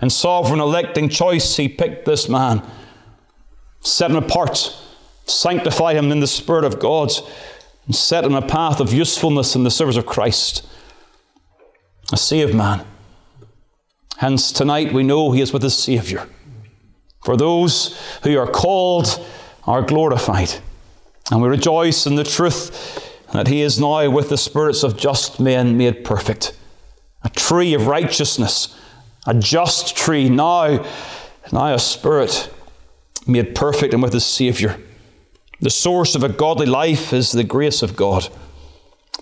In 0.01 0.11
sovereign 0.11 0.61
electing 0.61 1.09
choice, 1.09 1.57
He 1.57 1.69
picked 1.69 2.05
this 2.05 2.29
man, 2.29 2.63
set 3.81 4.11
him 4.11 4.17
apart, 4.17 4.75
sanctified 5.27 5.97
him 5.97 6.11
in 6.11 6.21
the 6.21 6.27
Spirit 6.27 6.65
of 6.65 6.79
God, 6.79 7.11
and 7.87 7.95
set 7.95 8.25
him 8.25 8.35
a 8.35 8.43
path 8.43 8.81
of 8.81 8.93
usefulness 8.93 9.55
in 9.55 9.65
the 9.65 9.71
service 9.71 9.97
of 9.97 10.07
Christ. 10.07 10.67
A 12.13 12.17
saved 12.17 12.55
man. 12.55 12.85
Hence, 14.19 14.53
tonight 14.53 14.93
we 14.93 15.03
know 15.03 15.33
He 15.33 15.41
is 15.41 15.53
with 15.53 15.63
His 15.63 15.77
Saviour. 15.77 16.29
For 17.25 17.37
those 17.37 17.99
who 18.23 18.39
are 18.39 18.47
called 18.47 19.25
are 19.65 19.83
glorified. 19.83 20.55
And 21.31 21.43
we 21.43 21.49
rejoice 21.49 22.07
in 22.07 22.17
the 22.17 22.25
truth 22.25 23.11
that 23.33 23.49
He 23.49 23.63
is 23.63 23.81
now 23.81 24.11
with 24.11 24.29
the 24.29 24.37
spirits 24.37 24.83
of 24.83 24.97
just 24.97 25.41
men 25.41 25.77
made 25.77 26.05
perfect 26.05 26.57
a 27.25 27.29
tree 27.31 27.75
of 27.75 27.87
righteousness, 27.87 28.77
a 29.27 29.35
just 29.35 29.97
tree, 29.97 30.29
now, 30.29 30.85
now 31.53 31.75
a 31.75 31.79
spirit 31.79 32.53
made 33.27 33.55
perfect 33.55 33.95
and 33.95 34.03
with 34.03 34.13
his 34.13 34.27
Saviour. 34.27 34.77
The 35.63 35.71
source 35.71 36.17
of 36.17 36.25
a 36.25 36.29
godly 36.29 36.67
life 36.67 37.13
is 37.13 37.31
the 37.31 37.45
grace 37.45 37.83
of 37.83 37.95
God. 37.95 38.29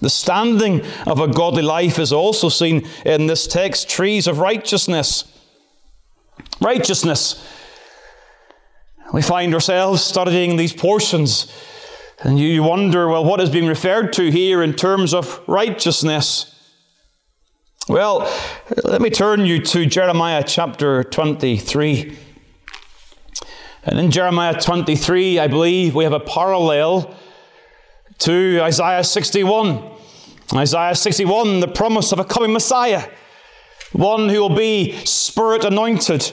The 0.01 0.09
standing 0.09 0.81
of 1.07 1.21
a 1.21 1.29
godly 1.29 1.63
life 1.63 1.99
is 1.99 2.15
also 2.15 2.49
seen 2.49 2.89
in 3.05 3.27
this 3.27 3.47
text 3.47 3.91
trees 3.91 4.27
of 4.27 4.39
righteousness. 4.39 5.25
Righteousness. 6.59 7.47
We 9.13 9.21
find 9.21 9.53
ourselves 9.53 10.03
studying 10.03 10.57
these 10.57 10.73
portions, 10.73 11.53
and 12.21 12.39
you 12.39 12.63
wonder, 12.63 13.07
well, 13.09 13.25
what 13.25 13.41
is 13.41 13.51
being 13.51 13.67
referred 13.67 14.15
to 14.15 14.31
here 14.31 14.63
in 14.63 14.73
terms 14.73 15.13
of 15.13 15.43
righteousness? 15.47 16.55
Well, 17.87 18.33
let 18.85 19.03
me 19.03 19.11
turn 19.11 19.45
you 19.45 19.61
to 19.61 19.85
Jeremiah 19.85 20.45
chapter 20.47 21.05
23. 21.05 22.17
And 23.83 23.99
in 23.99 24.11
Jeremiah 24.11 24.61
23, 24.61 25.39
I 25.39 25.47
believe 25.47 25.95
we 25.95 26.05
have 26.05 26.13
a 26.13 26.21
parallel 26.21 27.15
to 28.19 28.61
Isaiah 28.63 29.03
61. 29.03 29.83
Isaiah 30.55 30.95
61, 30.95 31.61
the 31.61 31.69
promise 31.69 32.13
of 32.13 32.19
a 32.19 32.25
coming 32.25 32.53
Messiah, 32.53 33.09
one 33.93 34.29
who 34.29 34.41
will 34.41 34.55
be 34.55 34.93
spirit 35.07 35.65
anointed. 35.65 36.31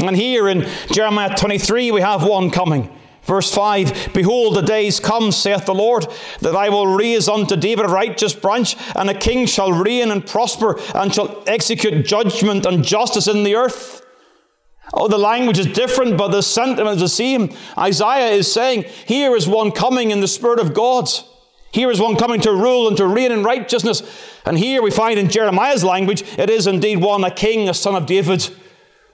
And 0.00 0.14
here 0.14 0.48
in 0.48 0.68
Jeremiah 0.92 1.34
23, 1.34 1.92
we 1.92 2.02
have 2.02 2.26
one 2.26 2.50
coming. 2.50 2.94
Verse 3.22 3.52
5 3.52 4.12
Behold, 4.12 4.56
the 4.56 4.62
days 4.62 5.00
come, 5.00 5.32
saith 5.32 5.64
the 5.64 5.74
Lord, 5.74 6.06
that 6.40 6.54
I 6.54 6.68
will 6.68 6.86
raise 6.86 7.28
unto 7.28 7.56
David 7.56 7.86
a 7.86 7.88
righteous 7.88 8.34
branch, 8.34 8.76
and 8.94 9.08
a 9.08 9.14
king 9.14 9.46
shall 9.46 9.72
reign 9.72 10.10
and 10.10 10.26
prosper, 10.26 10.78
and 10.94 11.14
shall 11.14 11.42
execute 11.46 12.04
judgment 12.04 12.66
and 12.66 12.84
justice 12.84 13.26
in 13.26 13.44
the 13.44 13.56
earth. 13.56 14.05
Oh, 14.94 15.08
the 15.08 15.18
language 15.18 15.58
is 15.58 15.66
different, 15.66 16.16
but 16.16 16.28
the 16.28 16.42
sentiment 16.42 16.96
is 16.96 17.02
the 17.02 17.08
same. 17.08 17.52
Isaiah 17.76 18.30
is 18.30 18.50
saying, 18.50 18.84
Here 19.06 19.34
is 19.34 19.48
one 19.48 19.72
coming 19.72 20.10
in 20.10 20.20
the 20.20 20.28
Spirit 20.28 20.60
of 20.60 20.74
God. 20.74 21.08
Here 21.72 21.90
is 21.90 22.00
one 22.00 22.16
coming 22.16 22.40
to 22.42 22.52
rule 22.52 22.88
and 22.88 22.96
to 22.96 23.06
reign 23.06 23.32
in 23.32 23.42
righteousness. 23.42 24.02
And 24.46 24.56
here 24.56 24.80
we 24.80 24.90
find 24.90 25.18
in 25.18 25.28
Jeremiah's 25.28 25.84
language, 25.84 26.22
it 26.38 26.48
is 26.48 26.66
indeed 26.66 26.98
one, 26.98 27.24
a 27.24 27.30
king, 27.30 27.68
a 27.68 27.74
son 27.74 27.94
of 27.94 28.06
David. 28.06 28.48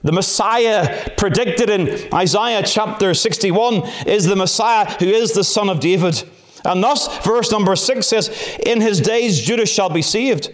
The 0.03 0.11
Messiah 0.11 1.09
predicted 1.17 1.69
in 1.69 2.13
Isaiah 2.13 2.61
chapter 2.63 3.13
61 3.13 3.83
is 4.05 4.25
the 4.25 4.35
Messiah 4.35 4.85
who 4.99 5.07
is 5.07 5.33
the 5.33 5.43
son 5.43 5.69
of 5.69 5.79
David. 5.79 6.23
And 6.65 6.83
thus, 6.83 7.25
verse 7.25 7.51
number 7.51 7.75
6 7.75 8.05
says, 8.05 8.57
In 8.65 8.79
his 8.79 9.01
days 9.01 9.41
Judah 9.41 9.65
shall 9.65 9.89
be 9.89 10.01
saved, 10.01 10.53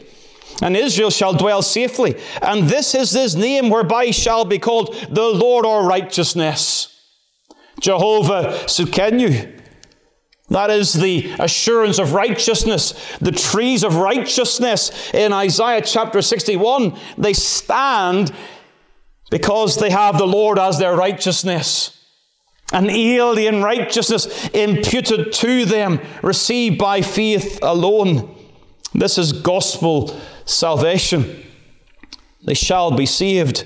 and 0.62 0.76
Israel 0.76 1.10
shall 1.10 1.34
dwell 1.34 1.62
safely. 1.62 2.16
And 2.42 2.68
this 2.68 2.94
is 2.94 3.12
his 3.12 3.36
name 3.36 3.70
whereby 3.70 4.08
he 4.08 4.12
shall 4.12 4.46
be 4.46 4.60
called 4.60 4.94
the 5.10 5.28
Lord 5.28 5.66
our 5.66 5.86
righteousness. 5.86 6.96
Jehovah 7.80 8.54
Tsidkenu. 8.66 9.58
That 10.50 10.72
is 10.72 10.94
the 10.94 11.32
assurance 11.40 12.00
of 12.00 12.14
righteousness. 12.14 12.94
The 13.20 13.32
trees 13.32 13.84
of 13.84 13.96
righteousness 13.96 15.14
in 15.14 15.32
Isaiah 15.32 15.82
chapter 15.82 16.22
61, 16.22 16.98
they 17.18 17.34
stand 17.34 18.34
because 19.30 19.78
they 19.78 19.92
have 19.92 20.18
the 20.18 20.28
Lord 20.28 20.58
as 20.58 20.80
their 20.80 20.96
righteousness. 20.96 21.96
An 22.74 22.90
alien 22.90 23.64
righteousness 23.64 24.50
imputed 24.50 25.32
to 25.34 25.66
them, 25.66 26.00
received 26.22 26.78
by 26.78 27.02
faith 27.02 27.60
alone. 27.62 28.36
This 28.94 29.18
is 29.18 29.34
gospel 29.34 30.20
salvation. 30.50 31.44
They 32.44 32.54
shall 32.54 32.92
be 32.92 33.06
saved, 33.06 33.66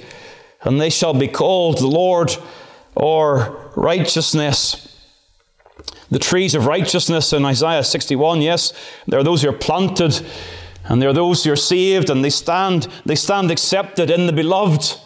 and 0.62 0.80
they 0.80 0.90
shall 0.90 1.14
be 1.14 1.28
called 1.28 1.78
the 1.78 1.88
Lord 1.88 2.36
or 2.96 3.72
righteousness. 3.76 4.90
The 6.10 6.20
trees 6.20 6.54
of 6.54 6.68
righteousness 6.68 7.34
in 7.34 7.46
Isaiah 7.46 7.84
61, 7.84 8.42
yes, 8.42 8.74
there 9.08 9.20
are 9.20 9.24
those 9.24 9.42
who 9.42 9.50
are 9.50 9.54
planted, 9.54 10.22
and 10.86 11.02
there 11.02 11.10
are 11.10 11.14
those 11.14 11.44
who 11.44 11.52
are 11.52 11.56
saved, 11.56 12.10
and 12.10 12.24
they 12.24 12.30
stand, 12.30 12.88
they 13.06 13.16
stand 13.16 13.52
accepted 13.52 14.10
in 14.12 14.28
the 14.28 14.34
beloved. 14.34 15.00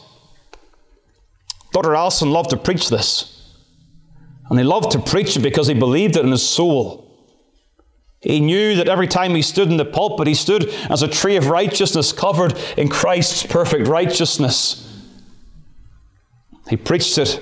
Dr. 1.72 1.96
Allison 1.96 2.32
loved 2.32 2.50
to 2.50 2.58
preach 2.58 2.90
this. 2.90 3.34
And 4.50 4.58
he 4.58 4.66
loved 4.66 4.92
to 4.92 5.00
preach 5.00 5.36
it 5.36 5.42
because 5.42 5.68
he 5.68 5.74
believed 5.74 6.16
it 6.16 6.26
in 6.26 6.32
his 6.32 6.48
soul. 6.48 7.07
He 8.22 8.40
knew 8.40 8.76
that 8.76 8.90
every 8.90 9.08
time 9.08 9.36
he 9.36 9.42
stood 9.42 9.70
in 9.70 9.78
the 9.78 9.86
pulpit, 9.86 10.28
he 10.28 10.34
stood 10.34 10.70
as 10.90 11.02
a 11.02 11.08
tree 11.08 11.36
of 11.36 11.48
righteousness 11.48 12.12
covered 12.12 12.58
in 12.78 12.90
Christ's 12.90 13.44
perfect 13.44 13.88
righteousness. 13.88 14.84
He 16.70 16.78
preached 16.78 17.18
it, 17.18 17.42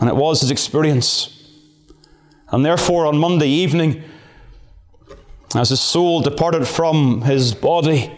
and 0.00 0.08
it 0.08 0.16
was 0.16 0.40
his 0.40 0.50
experience. 0.50 1.32
And 2.48 2.64
therefore, 2.64 3.06
on 3.06 3.18
Monday 3.18 3.48
evening, 3.48 4.02
as 5.54 5.70
his 5.70 5.80
soul 5.80 6.20
departed 6.20 6.66
from 6.66 7.22
his 7.22 7.54
body, 7.54 8.10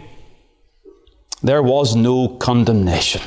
there 1.43 1.62
was 1.62 1.95
no 1.95 2.28
condemnation 2.28 3.23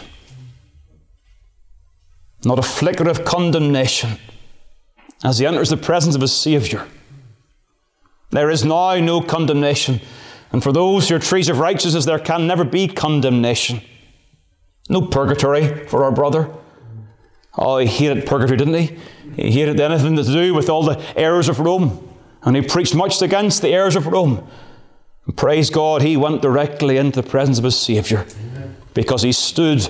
not 2.43 2.59
a 2.59 2.63
flicker 2.63 3.07
of 3.07 3.23
condemnation 3.23 4.17
as 5.23 5.39
he 5.39 5.45
enters 5.45 5.69
the 5.69 5.77
presence 5.77 6.15
of 6.15 6.21
his 6.21 6.33
Saviour. 6.33 6.87
There 8.31 8.49
is 8.49 8.65
now 8.65 8.95
no 8.95 9.21
condemnation. 9.21 10.01
And 10.51 10.63
for 10.63 10.71
those 10.71 11.07
who 11.07 11.15
are 11.15 11.19
trees 11.19 11.49
of 11.49 11.59
righteousness, 11.59 12.05
there 12.05 12.19
can 12.19 12.47
never 12.47 12.63
be 12.63 12.87
condemnation. 12.87 13.81
No 14.89 15.01
purgatory 15.01 15.85
for 15.87 16.03
our 16.03 16.11
brother. 16.11 16.49
Oh, 17.57 17.77
he 17.77 17.87
hated 17.87 18.25
purgatory, 18.25 18.57
didn't 18.57 18.73
he? 18.73 18.97
He 19.35 19.51
hated 19.51 19.79
anything 19.79 20.15
to 20.15 20.23
do 20.23 20.53
with 20.53 20.69
all 20.69 20.83
the 20.83 21.01
errors 21.17 21.49
of 21.49 21.59
Rome. 21.59 22.07
And 22.43 22.55
he 22.55 22.61
preached 22.61 22.95
much 22.95 23.21
against 23.21 23.61
the 23.61 23.69
errors 23.69 23.95
of 23.95 24.07
Rome. 24.07 24.47
And 25.25 25.37
praise 25.37 25.69
God, 25.69 26.01
he 26.01 26.17
went 26.17 26.41
directly 26.41 26.97
into 26.97 27.21
the 27.21 27.29
presence 27.29 27.57
of 27.57 27.63
his 27.63 27.79
Saviour 27.79 28.25
because 28.93 29.21
he 29.21 29.31
stood 29.31 29.87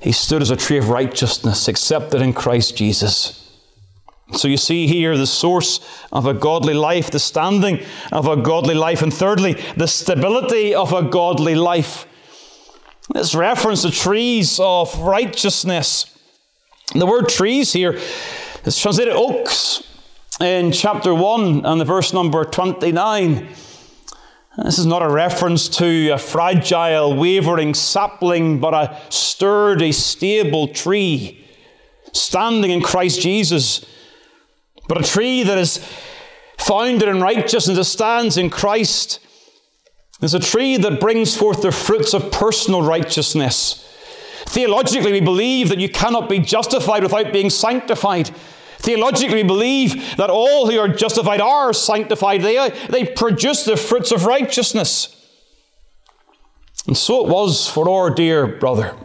he 0.00 0.10
stood 0.10 0.42
as 0.42 0.50
a 0.50 0.56
tree 0.56 0.78
of 0.78 0.88
righteousness, 0.88 1.68
accepted 1.68 2.20
in 2.20 2.32
Christ 2.32 2.76
Jesus. 2.76 3.41
So 4.32 4.48
you 4.48 4.56
see 4.56 4.86
here 4.86 5.16
the 5.16 5.26
source 5.26 5.80
of 6.10 6.26
a 6.26 6.34
godly 6.34 6.74
life, 6.74 7.10
the 7.10 7.18
standing 7.18 7.80
of 8.10 8.26
a 8.26 8.36
godly 8.36 8.74
life, 8.74 9.02
and 9.02 9.12
thirdly, 9.12 9.54
the 9.76 9.86
stability 9.86 10.74
of 10.74 10.92
a 10.92 11.02
godly 11.02 11.54
life. 11.54 12.06
This 13.12 13.34
reference 13.34 13.82
to 13.82 13.90
trees 13.90 14.58
of 14.60 14.98
righteousness. 15.00 16.18
The 16.94 17.06
word 17.06 17.28
trees 17.28 17.72
here 17.72 17.98
is 18.64 18.78
translated 18.78 19.14
oaks 19.14 19.82
in 20.40 20.72
chapter 20.72 21.14
1 21.14 21.66
and 21.66 21.80
the 21.80 21.84
verse 21.84 22.12
number 22.12 22.44
29. 22.44 23.48
This 24.64 24.78
is 24.78 24.86
not 24.86 25.02
a 25.02 25.08
reference 25.08 25.68
to 25.78 26.10
a 26.10 26.18
fragile, 26.18 27.16
wavering 27.16 27.74
sapling, 27.74 28.60
but 28.60 28.74
a 28.74 29.00
sturdy, 29.08 29.92
stable 29.92 30.68
tree 30.68 31.46
standing 32.12 32.70
in 32.70 32.82
Christ 32.82 33.20
Jesus. 33.20 33.84
But 34.88 35.00
a 35.00 35.08
tree 35.08 35.42
that 35.42 35.58
is 35.58 35.78
founded 36.58 37.08
in 37.08 37.20
righteousness, 37.20 37.76
that 37.76 37.84
stands 37.84 38.36
in 38.36 38.50
Christ, 38.50 39.20
is 40.20 40.34
a 40.34 40.40
tree 40.40 40.76
that 40.76 41.00
brings 41.00 41.36
forth 41.36 41.62
the 41.62 41.72
fruits 41.72 42.14
of 42.14 42.30
personal 42.30 42.82
righteousness. 42.82 43.78
Theologically, 44.46 45.12
we 45.12 45.20
believe 45.20 45.68
that 45.68 45.80
you 45.80 45.88
cannot 45.88 46.28
be 46.28 46.38
justified 46.38 47.02
without 47.02 47.32
being 47.32 47.50
sanctified. 47.50 48.28
Theologically, 48.78 49.42
we 49.42 49.48
believe 49.48 50.16
that 50.16 50.30
all 50.30 50.70
who 50.70 50.78
are 50.78 50.88
justified 50.88 51.40
are 51.40 51.72
sanctified. 51.72 52.42
They, 52.42 52.58
uh, 52.58 52.70
they 52.90 53.04
produce 53.04 53.64
the 53.64 53.76
fruits 53.76 54.10
of 54.10 54.26
righteousness. 54.26 55.16
And 56.86 56.96
so 56.96 57.24
it 57.24 57.30
was 57.30 57.68
for 57.68 57.88
our 57.88 58.10
dear 58.10 58.46
brother. 58.46 58.96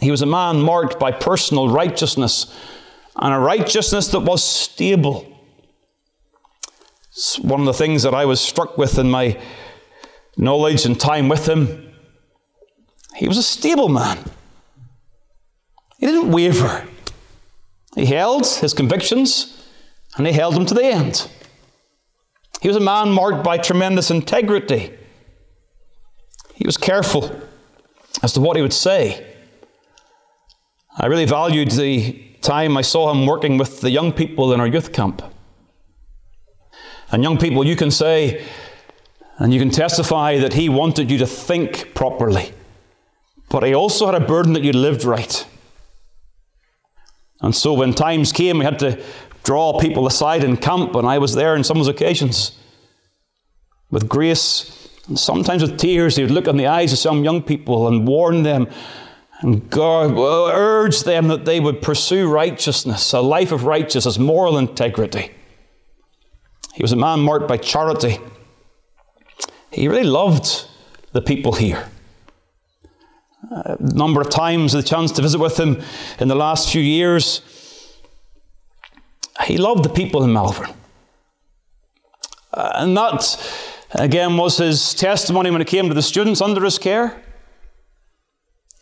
He 0.00 0.10
was 0.10 0.22
a 0.22 0.26
man 0.26 0.62
marked 0.62 0.98
by 0.98 1.12
personal 1.12 1.68
righteousness 1.68 2.46
and 3.18 3.34
a 3.34 3.38
righteousness 3.38 4.08
that 4.08 4.20
was 4.20 4.42
stable. 4.44 5.26
It's 7.10 7.38
one 7.38 7.60
of 7.60 7.66
the 7.66 7.72
things 7.72 8.04
that 8.04 8.14
I 8.14 8.24
was 8.24 8.40
struck 8.40 8.78
with 8.78 8.98
in 8.98 9.10
my 9.10 9.40
knowledge 10.36 10.84
and 10.86 10.98
time 10.98 11.28
with 11.28 11.48
him. 11.48 11.92
He 13.16 13.26
was 13.26 13.38
a 13.38 13.42
stable 13.42 13.88
man. 13.88 14.18
He 15.98 16.06
didn't 16.06 16.30
waver. 16.30 16.86
He 17.96 18.06
held 18.06 18.46
his 18.46 18.72
convictions 18.72 19.66
and 20.16 20.26
he 20.26 20.32
held 20.32 20.54
them 20.54 20.66
to 20.66 20.74
the 20.74 20.84
end. 20.84 21.28
He 22.60 22.68
was 22.68 22.76
a 22.76 22.80
man 22.80 23.10
marked 23.10 23.42
by 23.42 23.58
tremendous 23.58 24.10
integrity. 24.10 24.96
He 26.54 26.66
was 26.66 26.76
careful 26.76 27.40
as 28.22 28.32
to 28.34 28.40
what 28.40 28.56
he 28.56 28.62
would 28.62 28.72
say. 28.72 29.34
I 30.96 31.06
really 31.06 31.24
valued 31.24 31.72
the 31.72 32.27
time 32.40 32.76
I 32.76 32.82
saw 32.82 33.10
him 33.10 33.26
working 33.26 33.58
with 33.58 33.80
the 33.80 33.90
young 33.90 34.12
people 34.12 34.52
in 34.52 34.60
our 34.60 34.66
youth 34.66 34.92
camp. 34.92 35.22
And 37.10 37.22
young 37.22 37.38
people, 37.38 37.66
you 37.66 37.76
can 37.76 37.90
say, 37.90 38.44
and 39.38 39.52
you 39.52 39.60
can 39.60 39.70
testify 39.70 40.38
that 40.38 40.54
he 40.54 40.68
wanted 40.68 41.10
you 41.10 41.18
to 41.18 41.26
think 41.26 41.94
properly. 41.94 42.52
But 43.48 43.62
he 43.62 43.74
also 43.74 44.06
had 44.06 44.20
a 44.20 44.26
burden 44.26 44.52
that 44.54 44.64
you 44.64 44.72
lived 44.72 45.04
right. 45.04 45.46
And 47.40 47.54
so 47.54 47.72
when 47.72 47.94
times 47.94 48.32
came, 48.32 48.58
we 48.58 48.64
had 48.64 48.78
to 48.80 49.02
draw 49.44 49.78
people 49.78 50.06
aside 50.06 50.44
in 50.44 50.56
camp, 50.56 50.94
and 50.94 51.06
I 51.06 51.18
was 51.18 51.34
there 51.34 51.54
on 51.54 51.64
some 51.64 51.78
of 51.78 51.86
those 51.86 51.94
occasions. 51.94 52.58
With 53.90 54.08
grace, 54.08 54.90
and 55.06 55.18
sometimes 55.18 55.62
with 55.62 55.78
tears, 55.78 56.16
he 56.16 56.22
would 56.22 56.32
look 56.32 56.48
in 56.48 56.56
the 56.58 56.66
eyes 56.66 56.92
of 56.92 56.98
some 56.98 57.24
young 57.24 57.42
people 57.42 57.88
and 57.88 58.06
warn 58.06 58.42
them 58.42 58.68
and 59.40 59.70
God 59.70 60.16
urge 60.18 61.00
them 61.00 61.28
that 61.28 61.44
they 61.44 61.60
would 61.60 61.80
pursue 61.80 62.28
righteousness, 62.28 63.12
a 63.12 63.20
life 63.20 63.52
of 63.52 63.64
righteousness, 63.64 64.18
moral 64.18 64.58
integrity. 64.58 65.30
He 66.74 66.82
was 66.82 66.92
a 66.92 66.96
man 66.96 67.20
marked 67.20 67.48
by 67.48 67.56
charity. 67.56 68.18
He 69.70 69.88
really 69.88 70.04
loved 70.04 70.66
the 71.12 71.20
people 71.20 71.52
here 71.52 71.88
a 73.50 73.76
number 73.80 74.20
of 74.20 74.30
times 74.30 74.72
the 74.72 74.82
chance 74.82 75.12
to 75.12 75.22
visit 75.22 75.38
with 75.38 75.58
him 75.58 75.82
in 76.18 76.28
the 76.28 76.34
last 76.34 76.70
few 76.70 76.82
years. 76.82 77.42
He 79.44 79.56
loved 79.56 79.84
the 79.84 79.88
people 79.88 80.22
in 80.24 80.32
Malvern. 80.32 80.70
Uh, 82.52 82.72
and 82.74 82.96
that, 82.96 83.38
again, 83.92 84.36
was 84.36 84.58
his 84.58 84.94
testimony 84.94 85.50
when 85.50 85.60
it 85.60 85.66
came 85.66 85.88
to 85.88 85.94
the 85.94 86.02
students 86.02 86.40
under 86.40 86.62
his 86.64 86.78
care. 86.78 87.22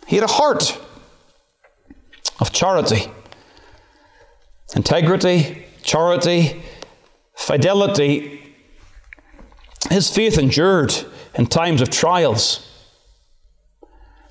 He 0.06 0.16
had 0.16 0.24
a 0.24 0.32
heart 0.32 0.80
of 2.40 2.52
charity, 2.52 3.10
integrity, 4.74 5.66
charity, 5.82 6.62
fidelity. 7.34 8.54
His 9.90 10.10
faith 10.14 10.38
endured 10.38 10.94
in 11.34 11.46
times 11.46 11.80
of 11.80 11.90
trials. 11.90 12.62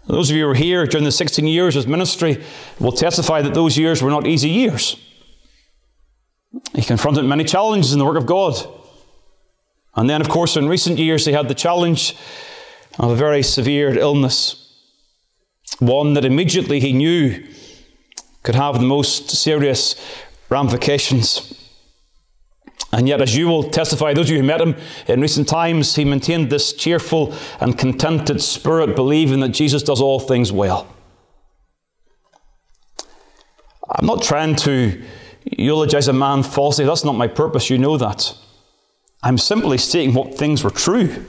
Those 0.08 0.30
of 0.30 0.36
you 0.36 0.44
who 0.44 0.48
were 0.50 0.56
here 0.56 0.86
during 0.86 1.04
the 1.04 1.12
16 1.12 1.48
years 1.48 1.76
of 1.76 1.84
his 1.84 1.88
ministry 1.88 2.44
will 2.80 2.92
testify 2.92 3.42
that 3.42 3.54
those 3.54 3.78
years 3.78 4.02
were 4.02 4.12
not 4.12 4.28
easy 4.28 4.50
years. 4.50 4.98
He 6.74 6.84
confronted 6.84 7.26
many 7.26 7.44
challenges 7.44 7.92
in 7.92 8.00
the 8.00 8.06
work 8.06 8.18
of 8.18 8.26
God. 8.26 8.56
And 9.96 10.10
then, 10.10 10.22
of 10.22 10.30
course, 10.30 10.58
in 10.58 10.68
recent 10.68 11.00
years, 11.00 11.26
he 11.26 11.32
had 11.32 11.48
the 11.48 11.56
challenge 11.56 12.16
of 13.00 13.12
a 13.12 13.16
very 13.16 13.42
severe 13.42 13.98
illness. 13.98 14.65
One 15.80 16.14
that 16.14 16.26
immediately 16.26 16.80
he 16.80 16.94
knew 16.94 17.46
could 18.44 18.56
have 18.56 18.80
the 18.80 18.86
most 18.86 19.30
serious 19.30 19.96
ramifications. 20.50 21.62
And 22.92 23.10
yet, 23.10 23.22
as 23.22 23.36
you 23.36 23.48
will 23.48 23.64
testify, 23.64 24.14
those 24.14 24.28
of 24.28 24.36
you 24.36 24.42
who 24.42 24.48
met 24.48 24.62
him 24.62 24.76
in 25.08 25.20
recent 25.20 25.50
times, 25.50 25.96
he 25.96 26.06
maintained 26.06 26.50
this 26.50 26.72
cheerful 26.72 27.34
and 27.60 27.78
contented 27.78 28.42
spirit, 28.42 28.96
believing 28.96 29.42
that 29.42 29.50
Jesus 29.50 29.84
does 29.84 30.00
all 30.00 30.20
things 30.20 30.52
well. 30.52 30.88
I'm 33.90 34.06
not 34.06 34.24
trying 34.24 34.56
to 34.58 35.04
eulogize 35.44 36.08
a 36.08 36.14
man 36.14 36.44
falsely. 36.44 36.86
That's 36.86 37.04
not 37.04 37.16
my 37.16 37.28
purpose. 37.28 37.70
You 37.70 37.78
know 37.78 37.98
that. 37.98 38.34
I'm 39.24 39.38
simply 39.38 39.78
stating 39.78 40.14
what 40.14 40.38
things 40.38 40.64
were 40.64 40.70
true. 40.70 41.26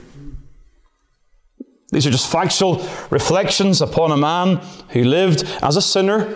These 1.97 2.05
are 2.05 2.11
just 2.11 2.31
factual 2.31 2.87
reflections 3.09 3.81
upon 3.81 4.11
a 4.11 4.17
man 4.17 4.57
who 4.89 5.03
lived 5.03 5.43
as 5.63 5.77
a 5.77 5.81
sinner, 5.81 6.35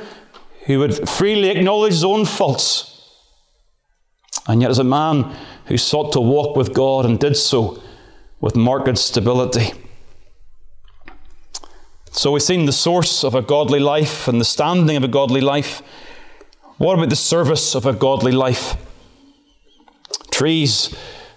who 0.66 0.80
would 0.80 1.08
freely 1.08 1.50
acknowledge 1.50 1.94
his 1.94 2.04
own 2.04 2.26
faults 2.26 2.92
and 4.48 4.60
yet, 4.60 4.72
as 4.72 4.80
a 4.80 4.84
man 4.84 5.36
who 5.66 5.78
sought 5.78 6.14
to 6.14 6.20
walk 6.20 6.56
with 6.56 6.74
God 6.74 7.06
and 7.06 7.20
did 7.20 7.38
so 7.38 7.80
with 8.40 8.56
marked 8.56 8.98
stability. 8.98 9.72
So 12.10 12.32
we've 12.32 12.42
seen 12.42 12.66
the 12.66 12.72
source 12.72 13.24
of 13.24 13.36
a 13.36 13.44
godly 13.44 13.80
life 13.80 14.28
and 14.28 14.42
the 14.42 14.46
standing 14.46 14.98
of 14.98 15.04
a 15.04 15.08
godly 15.08 15.42
life. 15.42 15.84
What 16.80 16.96
about 16.96 17.10
the 17.10 17.16
service 17.16 17.76
of 17.76 17.86
a 17.86 17.94
godly 17.94 18.32
life? 18.32 18.76
Trees 20.32 20.92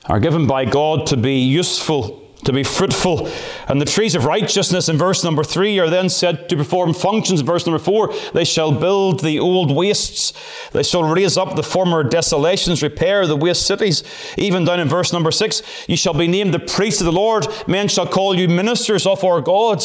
are 0.07 0.19
given 0.19 0.47
by 0.47 0.65
God 0.65 1.07
to 1.09 1.19
be 1.19 1.41
useful 1.41 2.24
to 2.45 2.53
be 2.53 2.63
fruitful. 2.63 3.29
And 3.69 3.81
the 3.81 3.87
trees 3.87 4.15
of 4.15 4.25
righteousness 4.25 4.89
in 4.89 4.97
verse 4.97 5.25
number 5.25 5.45
three 5.45 5.79
are 5.79 5.91
then 5.91 6.09
said 6.09 6.49
to 6.49 6.57
perform 6.57 6.95
functions. 6.95 7.41
In 7.41 7.47
verse 7.47 7.67
number 7.67 7.79
four, 7.79 8.13
they 8.33 8.45
shall 8.45 8.73
build 8.73 9.21
the 9.21 9.39
old 9.39 9.75
wastes. 9.75 10.33
They 10.73 10.83
shall 10.83 11.05
raise 11.05 11.37
up 11.37 11.57
the 11.57 11.63
former 11.63 12.03
desolations, 12.03 12.83
repair 12.83 13.27
the 13.27 13.37
waste 13.37 13.67
cities. 13.67 14.03
Even 14.37 14.65
down 14.65 14.81
in 14.81 14.89
verse 14.89 15.13
number 15.13 15.31
six, 15.31 15.63
you 15.89 15.97
shall 15.97 16.15
be 16.15 16.29
named 16.29 16.55
the 16.55 16.59
priests 16.59 17.01
of 17.01 17.07
the 17.07 17.13
Lord. 17.13 17.47
Men 17.67 17.89
shall 17.89 18.07
call 18.07 18.35
you 18.35 18.49
ministers 18.49 19.07
of 19.07 19.25
our 19.25 19.41
God. 19.41 19.83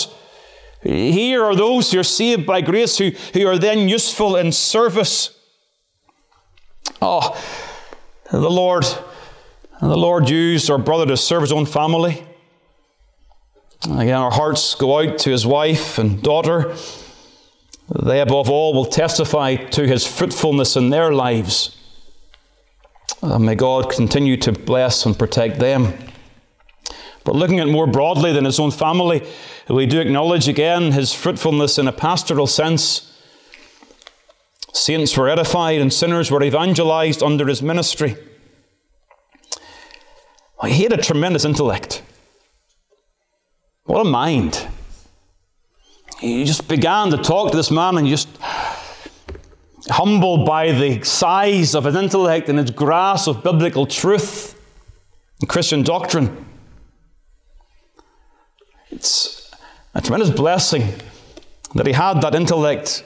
Here 0.82 1.44
are 1.44 1.56
those 1.56 1.92
who 1.92 2.00
are 2.00 2.04
saved 2.04 2.46
by 2.46 2.62
grace, 2.62 2.98
who, 2.98 3.12
who 3.34 3.46
are 3.48 3.58
then 3.58 3.90
useful 3.90 4.36
in 4.38 4.52
service. 4.52 5.36
Oh, 7.02 7.38
the 8.32 8.50
Lord, 8.50 8.86
the 9.82 9.98
Lord 9.98 10.30
used 10.30 10.70
our 10.70 10.78
brother 10.78 11.06
to 11.08 11.18
serve 11.18 11.42
his 11.42 11.52
own 11.52 11.66
family. 11.66 12.26
Again, 13.86 14.16
our 14.16 14.32
hearts 14.32 14.76
go 14.76 15.00
out 15.00 15.18
to 15.20 15.30
his 15.30 15.46
wife 15.46 15.98
and 15.98 16.22
daughter. 16.22 16.76
They, 17.90 18.20
above 18.20 18.50
all, 18.50 18.74
will 18.74 18.86
testify 18.86 19.56
to 19.56 19.88
his 19.88 20.06
fruitfulness 20.06 20.76
in 20.76 20.90
their 20.90 21.14
lives. 21.14 21.78
And 23.22 23.46
may 23.46 23.56
God 23.56 23.90
continue 23.90 24.38
to 24.38 24.52
bless 24.52 25.06
and 25.06 25.18
protect 25.18 25.60
them. 25.60 25.94
But 27.24 27.36
looking 27.36 27.60
at 27.60 27.68
more 27.68 27.88
broadly 27.88 28.34
than 28.34 28.46
his 28.46 28.60
own 28.60 28.72
family, 28.72 29.26
we 29.70 29.86
do 29.86 30.00
acknowledge 30.00 30.48
again 30.48 30.92
his 30.92 31.14
fruitfulness 31.14 31.78
in 31.78 31.88
a 31.88 31.92
pastoral 31.92 32.48
sense. 32.48 33.06
Saints 34.74 35.16
were 35.18 35.30
edified 35.30 35.80
and 35.80 35.92
sinners 35.92 36.32
were 36.32 36.44
evangelized 36.44 37.24
under 37.24 37.48
his 37.48 37.62
ministry. 37.62 38.18
He 40.66 40.84
had 40.84 40.94
a 40.94 41.02
tremendous 41.02 41.46
intellect. 41.46 42.02
What 43.90 44.06
a 44.06 44.08
mind. 44.08 44.68
He 46.20 46.46
just 46.46 46.68
began 46.68 47.10
to 47.10 47.18
talk 47.18 47.50
to 47.50 47.58
this 47.58 47.72
man 47.72 47.98
and 47.98 48.08
just 48.08 48.30
humbled 49.90 50.46
by 50.46 50.72
the 50.74 51.02
size 51.02 51.74
of 51.74 51.86
his 51.86 51.96
intellect 51.96 52.50
and 52.50 52.60
his 52.60 52.70
grasp 52.70 53.28
of 53.28 53.42
biblical 53.42 53.88
truth 53.88 54.56
and 55.40 55.50
Christian 55.50 55.82
doctrine. 55.82 56.46
It's 58.92 59.50
a 59.96 60.02
tremendous 60.02 60.30
blessing 60.30 60.94
that 61.74 61.88
he 61.88 61.94
had 61.94 62.22
that 62.22 62.36
intellect 62.36 63.04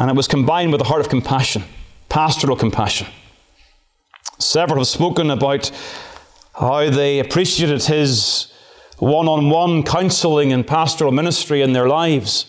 and 0.00 0.10
it 0.10 0.16
was 0.16 0.26
combined 0.26 0.72
with 0.72 0.80
a 0.80 0.84
heart 0.84 1.00
of 1.00 1.08
compassion, 1.08 1.62
pastoral 2.08 2.56
compassion. 2.56 3.06
Several 4.40 4.80
have 4.80 4.88
spoken 4.88 5.30
about 5.30 5.70
how 6.54 6.90
they 6.90 7.20
appreciated 7.20 7.84
his 7.84 8.50
one 8.98 9.28
on 9.28 9.50
one 9.50 9.82
counseling 9.82 10.52
and 10.52 10.66
pastoral 10.66 11.12
ministry 11.12 11.62
in 11.62 11.72
their 11.72 11.88
lives. 11.88 12.46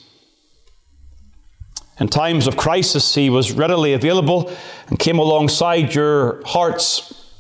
In 2.00 2.08
times 2.08 2.46
of 2.46 2.58
crisis, 2.58 3.16
he 3.16 3.30
was 3.30 3.52
readily 3.52 3.94
available 3.94 4.52
and 4.88 5.00
came 5.00 5.18
alongside 5.18 5.96
your 5.96 6.44
hearts, 6.46 7.32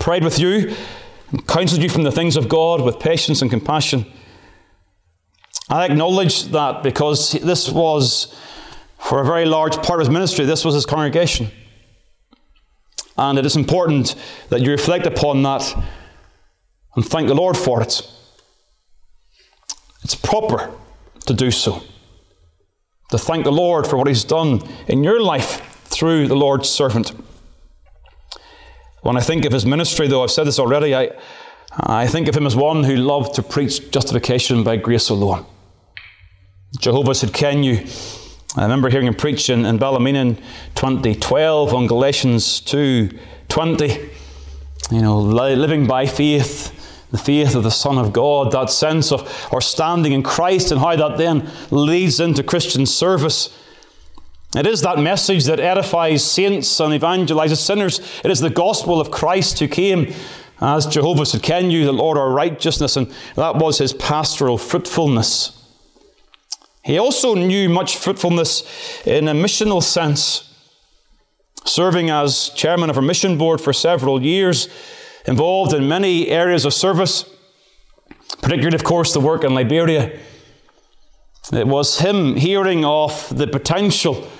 prayed 0.00 0.24
with 0.24 0.38
you, 0.38 0.74
and 1.30 1.46
counseled 1.46 1.82
you 1.82 1.88
from 1.88 2.02
the 2.02 2.10
things 2.10 2.36
of 2.36 2.48
God 2.48 2.82
with 2.82 2.98
patience 2.98 3.42
and 3.42 3.50
compassion. 3.50 4.04
I 5.68 5.84
acknowledge 5.84 6.46
that 6.46 6.82
because 6.82 7.32
this 7.32 7.70
was, 7.70 8.36
for 8.98 9.20
a 9.20 9.24
very 9.24 9.44
large 9.44 9.76
part 9.76 10.00
of 10.00 10.06
his 10.06 10.10
ministry, 10.10 10.44
this 10.44 10.64
was 10.64 10.74
his 10.74 10.84
congregation. 10.84 11.50
And 13.16 13.38
it 13.38 13.46
is 13.46 13.54
important 13.54 14.16
that 14.48 14.62
you 14.62 14.70
reflect 14.70 15.06
upon 15.06 15.44
that 15.44 15.76
and 16.94 17.04
thank 17.04 17.28
the 17.28 17.34
Lord 17.34 17.56
for 17.56 17.82
it. 17.82 18.02
It's 20.02 20.14
proper 20.14 20.70
to 21.26 21.34
do 21.34 21.50
so. 21.50 21.82
To 23.10 23.18
thank 23.18 23.44
the 23.44 23.52
Lord 23.52 23.86
for 23.86 23.96
what 23.96 24.06
He's 24.06 24.24
done 24.24 24.62
in 24.86 25.04
your 25.04 25.20
life 25.20 25.66
through 25.90 26.28
the 26.28 26.36
Lord's 26.36 26.68
servant. 26.68 27.12
When 29.02 29.16
I 29.16 29.20
think 29.20 29.44
of 29.44 29.52
his 29.52 29.64
ministry, 29.64 30.08
though, 30.08 30.22
I've 30.22 30.30
said 30.30 30.46
this 30.46 30.58
already, 30.58 30.94
I, 30.94 31.10
I 31.72 32.06
think 32.06 32.28
of 32.28 32.36
him 32.36 32.46
as 32.46 32.54
one 32.54 32.84
who 32.84 32.96
loved 32.96 33.34
to 33.36 33.42
preach 33.42 33.90
justification 33.90 34.62
by 34.62 34.76
grace 34.76 35.08
alone. 35.08 35.46
Jehovah 36.78 37.12
Tsidkenu? 37.12 38.56
I 38.56 38.62
remember 38.62 38.90
hearing 38.90 39.06
him 39.06 39.14
preach 39.14 39.48
in, 39.48 39.64
in 39.64 39.76
in 39.76 40.36
2012 40.74 41.74
on 41.74 41.86
Galatians 41.86 42.60
2.20. 42.62 44.10
You 44.90 45.02
know, 45.02 45.18
living 45.18 45.86
by 45.86 46.06
faith, 46.06 46.79
the 47.10 47.18
faith 47.18 47.54
of 47.54 47.62
the 47.62 47.70
Son 47.70 47.98
of 47.98 48.12
God, 48.12 48.52
that 48.52 48.70
sense 48.70 49.10
of 49.12 49.48
our 49.52 49.60
standing 49.60 50.12
in 50.12 50.22
Christ 50.22 50.70
and 50.70 50.80
how 50.80 50.96
that 50.96 51.18
then 51.18 51.50
leads 51.70 52.20
into 52.20 52.42
Christian 52.42 52.86
service. 52.86 53.56
It 54.56 54.66
is 54.66 54.82
that 54.82 54.98
message 54.98 55.44
that 55.44 55.60
edifies 55.60 56.24
saints 56.24 56.80
and 56.80 56.92
evangelizes 56.92 57.58
sinners. 57.58 58.00
It 58.24 58.30
is 58.30 58.40
the 58.40 58.50
gospel 58.50 59.00
of 59.00 59.10
Christ 59.10 59.58
who 59.58 59.68
came 59.68 60.12
as 60.60 60.86
Jehovah 60.86 61.22
Tsidkenu, 61.22 61.84
the 61.84 61.92
Lord 61.92 62.18
our 62.18 62.30
righteousness, 62.30 62.96
and 62.96 63.12
that 63.36 63.56
was 63.56 63.78
his 63.78 63.92
pastoral 63.92 64.58
fruitfulness. 64.58 65.56
He 66.84 66.98
also 66.98 67.34
knew 67.34 67.68
much 67.68 67.96
fruitfulness 67.96 68.64
in 69.06 69.28
a 69.28 69.32
missional 69.32 69.82
sense, 69.82 70.52
serving 71.64 72.10
as 72.10 72.50
chairman 72.50 72.90
of 72.90 72.96
a 72.96 73.02
mission 73.02 73.38
board 73.38 73.60
for 73.60 73.72
several 73.72 74.22
years, 74.22 74.68
involved 75.26 75.72
in 75.72 75.88
many 75.88 76.28
areas 76.28 76.64
of 76.64 76.74
service, 76.74 77.24
particularly, 78.40 78.74
of 78.74 78.84
course, 78.84 79.12
the 79.12 79.20
work 79.20 79.44
in 79.44 79.54
Liberia. 79.54 80.18
It 81.52 81.66
was 81.66 81.98
him 81.98 82.36
hearing 82.36 82.84
of 82.84 83.36
the 83.36 83.46
potential 83.46 84.30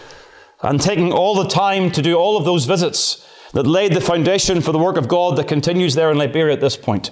and 0.62 0.80
taking 0.80 1.12
all 1.12 1.34
the 1.34 1.48
time 1.48 1.90
to 1.92 2.02
do 2.02 2.16
all 2.16 2.36
of 2.36 2.44
those 2.44 2.66
visits 2.66 3.26
that 3.52 3.66
laid 3.66 3.94
the 3.94 4.00
foundation 4.00 4.60
for 4.60 4.72
the 4.72 4.78
work 4.78 4.96
of 4.96 5.08
God 5.08 5.36
that 5.36 5.48
continues 5.48 5.94
there 5.94 6.10
in 6.10 6.18
Liberia 6.18 6.52
at 6.52 6.60
this 6.60 6.76
point. 6.76 7.10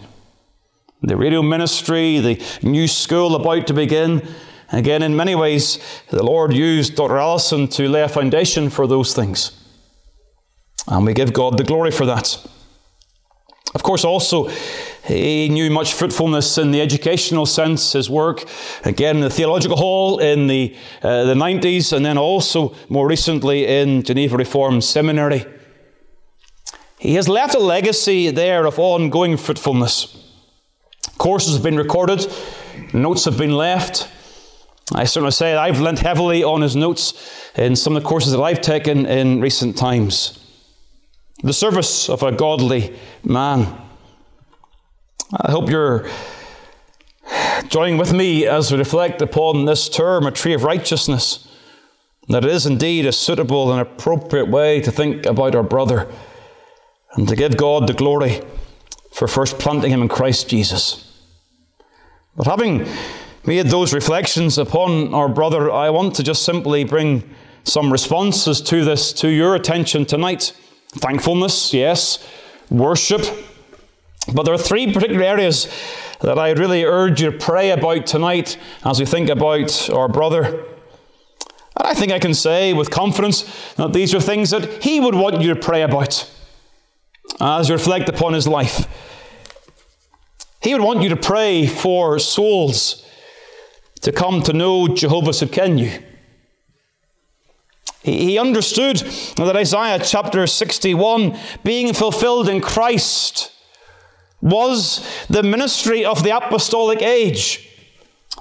The 1.03 1.17
radio 1.17 1.43
ministry, 1.43 2.19
the 2.19 2.43
new 2.63 2.87
school 2.89 3.35
about 3.35 3.67
to 3.69 3.75
begin. 3.75 4.27
Again, 4.71 5.03
in 5.03 5.17
many 5.17 5.35
ways, 5.35 5.79
the 6.11 6.23
Lord 6.23 6.53
used 6.53 6.97
Dr. 6.97 7.19
Allison 7.19 7.69
to 7.69 7.89
lay 7.89 8.03
a 8.03 8.09
foundation 8.09 8.69
for 8.69 8.87
those 8.87 9.15
things. 9.15 9.53
And 10.87 11.07
we 11.07 11.15
give 11.15 11.33
God 11.33 11.57
the 11.57 11.65
glory 11.65 11.91
for 11.91 12.07
that. 12.07 12.37
Of 13.75 13.83
course, 13.83 14.05
also, 14.05 14.49
he 15.07 15.49
knew 15.51 15.71
much 15.71 15.93
fruitfulness 15.93 16.57
in 16.57 16.71
the 16.71 16.81
educational 16.81 17.45
sense, 17.45 17.93
his 17.93 18.09
work, 18.09 18.45
again, 18.85 19.17
in 19.17 19.23
the 19.23 19.31
theological 19.31 19.77
hall 19.77 20.19
in 20.19 20.47
the, 20.47 20.75
uh, 21.03 21.25
the 21.25 21.35
90s, 21.35 21.93
and 21.93 22.05
then 22.05 22.17
also 22.17 22.75
more 22.89 23.07
recently 23.07 23.67
in 23.67 24.03
Geneva 24.03 24.37
Reformed 24.37 24.85
Seminary. 24.85 25.45
He 26.99 27.15
has 27.15 27.29
left 27.29 27.55
a 27.55 27.59
legacy 27.59 28.31
there 28.31 28.65
of 28.67 28.79
ongoing 28.79 29.37
fruitfulness. 29.37 30.17
Courses 31.19 31.55
have 31.55 31.63
been 31.63 31.77
recorded, 31.77 32.27
notes 32.95 33.25
have 33.27 33.37
been 33.37 33.53
left. 33.53 34.09
I 34.95 35.05
certainly 35.05 35.33
say 35.33 35.55
I've 35.55 35.81
lent 35.81 35.99
heavily 35.99 36.43
on 36.43 36.63
his 36.63 36.75
notes 36.75 37.13
in 37.55 37.77
some 37.77 37.97
of 37.97 38.03
the 38.03 38.09
courses 38.09 38.33
that 38.33 38.41
I've 38.41 38.63
taken 38.63 39.05
in 39.05 39.41
recent 39.41 39.77
times. 39.77 40.39
The 41.45 41.53
service 41.53 42.09
of 42.09 42.25
a 42.25 42.33
godly 42.33 42.97
man. 43.23 43.73
I 45.33 45.53
hope 45.53 45.71
you're 45.71 46.09
joining 47.69 47.97
with 47.97 48.13
me 48.13 48.45
as 48.45 48.73
we 48.73 48.79
reflect 48.79 49.23
upon 49.23 49.65
this 49.65 49.89
term, 49.89 50.27
a 50.27 50.33
tree 50.33 50.53
of 50.53 50.65
righteousness, 50.65 51.47
that 52.29 52.45
it 52.45 52.51
is 52.51 52.67
indeed 52.67 53.07
a 53.07 53.13
suitable 53.13 53.71
and 53.71 53.81
appropriate 53.81 54.49
way 54.49 54.81
to 54.81 54.91
think 54.91 55.27
about 55.27 55.55
our 55.55 55.63
brother 55.63 56.11
and 57.13 57.29
to 57.29 57.37
give 57.37 57.57
God 57.57 57.87
the 57.87 57.95
glory 57.95 58.41
for 59.13 59.29
first 59.29 59.61
planting 59.61 59.93
him 59.93 60.03
in 60.03 60.09
Christ 60.09 60.49
Jesus. 60.49 61.23
But 62.37 62.49
having 62.49 62.85
made 63.47 63.67
those 63.67 63.95
reflections 63.95 64.59
upon 64.59 65.15
our 65.15 65.29
brother, 65.29 65.71
I 65.71 65.91
want 65.91 66.17
to 66.17 66.25
just 66.25 66.43
simply 66.43 66.83
bring 66.83 67.33
some 67.63 67.93
responses 67.93 68.61
to 68.63 68.85
this 68.85 69.13
to 69.13 69.29
your 69.29 69.55
attention 69.55 70.05
tonight. 70.05 70.53
Thankfulness, 70.93 71.75
yes. 71.75 72.27
Worship. 72.71 73.23
But 74.33 74.45
there 74.45 74.55
are 74.55 74.59
three 74.59 74.93
particular 74.93 75.23
areas 75.23 75.69
that 76.21 76.39
I 76.39 76.51
really 76.51 76.85
urge 76.85 77.23
you 77.23 77.31
to 77.31 77.39
pray 77.39 77.71
about 77.71 78.07
tonight 78.07 78.59
as 78.85 79.01
we 79.01 79.07
think 79.07 79.29
about 79.29 79.91
our 79.91 80.09
brother. 80.09 80.45
And 81.77 81.87
I 81.87 81.95
think 81.95 82.13
I 82.13 82.19
can 82.19 82.35
say 82.35 82.73
with 82.73 82.91
confidence 82.91 83.75
that 83.77 83.93
these 83.93 84.15
are 84.15 84.21
things 84.21 84.51
that 84.51 84.83
he 84.83 85.01
would 85.01 85.15
want 85.15 85.41
you 85.41 85.55
to 85.55 85.61
pray 85.61 85.83
about 85.83 86.29
as 87.41 87.69
you 87.69 87.75
reflect 87.75 88.09
upon 88.09 88.33
his 88.33 88.49
life. 88.49 88.89
He 90.61 90.75
would 90.75 90.83
want 90.83 91.03
you 91.03 91.09
to 91.11 91.17
pray 91.17 91.67
for 91.67 92.19
souls 92.19 93.07
to 94.01 94.13
come 94.13 94.43
to 94.43 94.53
know 94.53 94.89
Jehovah 94.89 95.31
Tsidkenu. 95.31 96.03
He 98.17 98.39
understood 98.39 98.99
that 99.37 99.57
Isaiah 99.57 99.99
chapter 100.05 100.47
61, 100.47 101.37
being 101.65 101.93
fulfilled 101.93 102.49
in 102.49 102.61
Christ, 102.61 103.53
was 104.41 105.07
the 105.29 105.43
ministry 105.43 106.05
of 106.05 106.23
the 106.23 106.37
apostolic 106.37 107.03
age. 107.03 107.69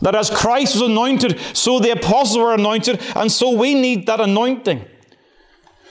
That 0.01 0.15
as 0.15 0.29
Christ 0.29 0.75
was 0.75 0.89
anointed, 0.89 1.39
so 1.53 1.79
the 1.79 1.91
apostles 1.91 2.37
were 2.37 2.53
anointed, 2.53 3.01
and 3.15 3.31
so 3.31 3.51
we 3.51 3.73
need 3.73 4.05
that 4.05 4.21
anointing. 4.21 4.85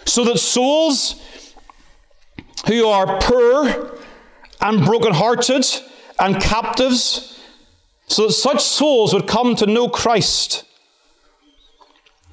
So 0.04 0.24
that 0.24 0.38
souls 0.38 1.20
who 2.66 2.86
are 2.86 3.18
poor 3.20 3.98
and 4.60 4.84
brokenhearted 4.84 5.66
and 6.18 6.40
captives 6.40 7.36
so 8.08 8.26
that 8.26 8.32
such 8.32 8.62
souls 8.62 9.12
would 9.12 9.26
come 9.26 9.56
to 9.56 9.66
know 9.66 9.88
Christ. 9.88 10.64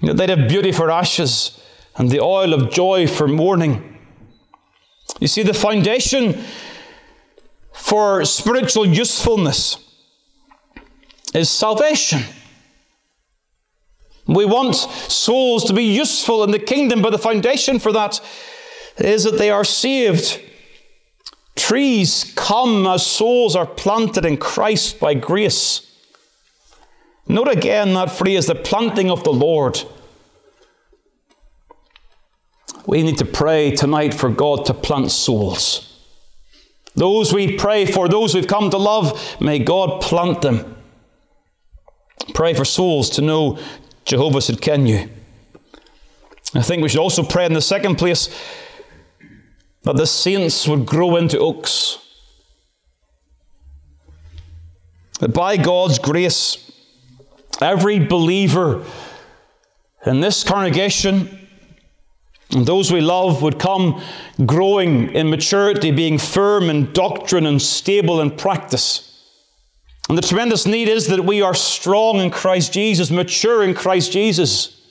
They'd 0.04 0.30
have 0.30 0.50
beauty 0.50 0.72
for 0.72 0.92
ashes 0.92 1.60
and 1.96 2.10
the 2.10 2.20
oil 2.20 2.54
of 2.54 2.72
joy 2.72 3.08
for 3.08 3.28
mourning. 3.28 3.98
You 5.20 5.28
see, 5.28 5.44
the 5.44 5.54
foundation 5.54 6.44
for 7.72 8.26
spiritual 8.26 8.86
usefulness 8.86 9.78
is 11.34 11.50
salvation. 11.50 12.24
We 14.28 14.46
want 14.46 14.76
souls 14.76 15.64
to 15.66 15.74
be 15.74 15.84
useful 15.84 16.44
in 16.44 16.52
the 16.52 16.60
kingdom, 16.60 17.02
but 17.02 17.12
the 17.12 17.18
foundation 17.18 17.80
for 17.80 17.92
that 17.92 18.20
is 18.98 19.24
that 19.24 19.38
they 19.38 19.50
are 19.50 19.64
saved 19.64 20.42
Trees 21.56 22.34
come 22.36 22.88
as 22.88 23.06
souls 23.06 23.56
are 23.56 23.66
planted 23.66 24.26
in 24.26 24.38
Christ 24.38 25.00
by 25.00 25.14
grace. 25.14 25.93
Note 27.28 27.48
again 27.48 27.94
that 27.94 28.12
phrase, 28.12 28.48
the 28.48 28.56
planting 28.56 29.10
of 29.10 29.24
the 29.24 29.34
Lord. 29.34 29.82
We 32.86 33.02
need 33.02 33.18
to 33.20 33.26
pray 33.26 33.72
tonight 33.72 34.14
for 34.14 34.30
God 34.30 34.66
to 34.66 34.74
plant 34.74 35.12
souls. 35.12 35.90
Those 36.96 37.34
we 37.34 37.58
pray 37.58 37.86
for, 37.86 38.08
those 38.08 38.36
we've 38.36 38.48
come 38.48 38.70
to 38.70 38.78
love, 38.78 39.38
may 39.42 39.60
God 39.60 40.02
plant 40.02 40.42
them. 40.42 40.76
Pray 42.34 42.54
for 42.54 42.66
souls 42.66 43.10
to 43.12 43.22
know 43.22 43.58
Jehovah 44.06 44.40
Tsidkenu. 44.40 45.10
I 46.56 46.62
think 46.62 46.84
we 46.84 46.90
should 46.90 47.00
also 47.00 47.24
pray 47.24 47.46
in 47.46 47.54
the 47.54 47.62
second 47.62 47.96
place 47.96 48.30
that 49.84 49.96
the 49.96 50.06
saints 50.06 50.68
would 50.68 50.86
grow 50.86 51.16
into 51.16 51.40
oaks. 51.40 51.98
That 55.20 55.34
by 55.34 55.58
God's 55.58 56.00
grace, 56.00 56.72
every 57.62 58.00
believer 58.00 58.86
in 60.06 60.20
this 60.20 60.44
congregation 60.44 61.44
and 62.54 62.66
those 62.66 62.92
we 62.92 63.02
love 63.02 63.42
would 63.42 63.58
come 63.58 64.02
growing 64.46 65.12
in 65.14 65.30
maturity, 65.30 65.92
being 65.92 66.18
firm 66.18 66.70
in 66.70 66.92
doctrine 66.94 67.46
and 67.46 67.62
stable 67.62 68.22
in 68.22 68.32
practice. 68.32 69.10
And 70.10 70.18
the 70.18 70.22
tremendous 70.22 70.66
need 70.66 70.88
is 70.88 71.08
that 71.08 71.26
we 71.26 71.42
are 71.42 71.56
strong 71.56 72.18
in 72.18 72.30
Christ 72.30 72.74
Jesus, 72.74 73.10
mature 73.10 73.64
in 73.64 73.74
Christ 73.74 74.12
Jesus. 74.12 74.82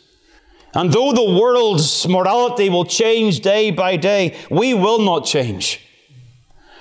And 0.75 0.93
though 0.93 1.13
the 1.13 1.39
world's 1.39 2.09
morality 2.09 2.71
will 2.71 2.87
change 2.87 3.41
day 3.41 3.71
by 3.71 3.97
day, 3.97 4.37
we 4.51 4.75
will 4.75 5.01
not 5.01 5.27
change. 5.27 5.81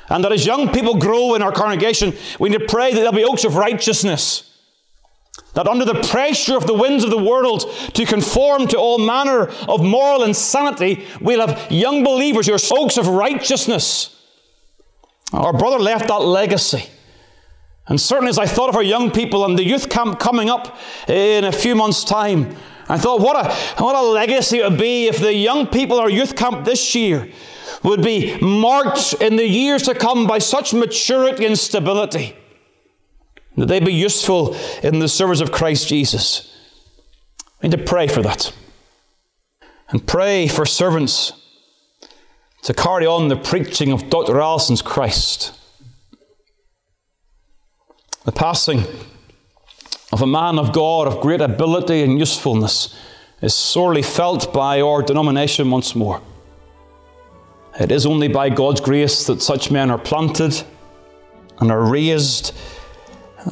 And 0.10 0.24
that 0.24 0.32
as 0.32 0.46
young 0.46 0.72
people 0.72 0.96
grow 0.96 1.36
in 1.36 1.42
our 1.42 1.52
congregation, 1.52 2.14
we 2.40 2.50
need 2.50 2.60
to 2.60 2.66
pray 2.68 2.92
that 2.94 3.00
there'll 3.00 3.12
be 3.12 3.24
oaks 3.24 3.44
of 3.44 3.56
righteousness. 3.56 4.51
That 5.54 5.68
under 5.68 5.84
the 5.84 6.02
pressure 6.02 6.56
of 6.56 6.66
the 6.66 6.74
winds 6.74 7.04
of 7.04 7.10
the 7.10 7.22
world 7.22 7.66
to 7.94 8.06
conform 8.06 8.68
to 8.68 8.78
all 8.78 8.98
manner 8.98 9.50
of 9.68 9.84
moral 9.84 10.24
insanity, 10.24 11.06
we'll 11.20 11.46
have 11.46 11.70
young 11.70 12.04
believers 12.04 12.48
who 12.48 12.54
are 12.54 12.86
of 13.00 13.08
righteousness. 13.08 14.18
Our 15.34 15.54
brother 15.54 15.80
left 15.80 16.08
that 16.08 16.22
legacy. 16.22 16.86
And 17.88 18.00
certainly, 18.00 18.30
as 18.30 18.38
I 18.38 18.46
thought 18.46 18.70
of 18.70 18.76
our 18.76 18.84
young 18.84 19.12
people 19.12 19.44
and 19.44 19.58
the 19.58 19.66
youth 19.66 19.90
camp 19.90 20.20
coming 20.20 20.50
up 20.50 20.78
in 21.10 21.44
a 21.44 21.52
few 21.52 21.76
months' 21.76 22.06
time, 22.06 22.56
I 22.88 22.98
thought, 22.98 23.20
what 23.22 23.46
a, 23.46 23.54
what 23.84 23.96
a 23.96 24.02
legacy 24.02 24.60
it 24.60 24.70
would 24.70 24.80
be 24.80 25.08
if 25.08 25.20
the 25.20 25.34
young 25.34 25.68
people 25.68 26.00
our 26.00 26.10
youth 26.10 26.36
camp 26.36 26.64
this 26.64 26.96
year 26.96 27.30
would 27.84 28.02
be 28.02 28.38
marked 28.40 29.14
in 29.14 29.36
the 29.36 29.48
years 29.48 29.84
to 29.84 29.96
come 29.96 30.28
by 30.28 30.40
such 30.40 30.74
maturity 30.74 31.46
and 31.46 31.58
stability 31.58 32.36
that 33.58 33.68
they 33.68 33.80
be 33.80 33.94
useful 33.94 34.56
in 34.82 35.00
the 35.00 35.08
service 35.08 35.42
of 35.42 35.52
Christ 35.52 35.88
Jesus. 35.88 36.56
We 37.62 37.70
need 37.70 37.78
to 37.78 37.84
pray 37.84 38.08
for 38.08 38.22
that. 38.22 38.54
And 39.90 40.08
pray 40.08 40.48
for 40.48 40.66
servants 40.66 41.34
to 42.64 42.74
carry 42.74 43.06
on 43.06 43.28
the 43.28 43.36
preaching 43.36 43.92
of 43.92 44.10
Dr. 44.10 44.40
Allison's 44.40 44.82
Christ. 44.82 45.58
The 48.24 48.32
passing 48.32 48.86
of 50.12 50.22
a 50.22 50.28
man 50.28 50.60
of 50.60 50.74
God 50.74 51.08
of 51.08 51.22
great 51.22 51.42
ability 51.42 52.04
and 52.04 52.20
usefulness 52.20 52.96
is 53.42 53.56
sorely 53.56 54.04
felt 54.04 54.54
by 54.54 54.80
our 54.80 55.02
denomination 55.02 55.72
once 55.72 55.96
more. 55.96 56.22
It 57.80 57.92
is 57.92 58.06
only 58.06 58.28
by 58.28 58.50
God's 58.50 58.82
grace 58.82 59.26
that 59.26 59.42
such 59.42 59.72
men 59.72 59.90
are 59.90 59.98
planted 59.98 60.62
and 61.60 61.72
are 61.72 61.84
raised 61.84 62.54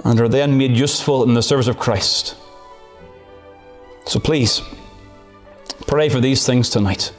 and 0.04 0.20
are 0.20 0.28
then 0.28 0.58
made 0.58 0.78
useful 0.78 1.24
in 1.24 1.34
the 1.34 1.42
service 1.42 1.68
of 1.68 1.78
Christ. 1.78 2.36
So 4.06 4.20
please, 4.20 4.62
pray 5.88 6.10
for 6.10 6.20
these 6.20 6.46
things 6.46 6.70
tonight. 6.70 7.12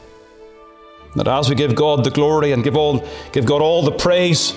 That 1.16 1.28
as 1.28 1.48
we 1.48 1.54
give 1.54 1.74
God 1.74 2.04
the 2.04 2.10
glory 2.10 2.52
and 2.52 2.62
give, 2.62 2.76
all, 2.76 3.06
give 3.32 3.44
God 3.44 3.62
all 3.62 3.82
the 3.82 3.92
praise 3.92 4.54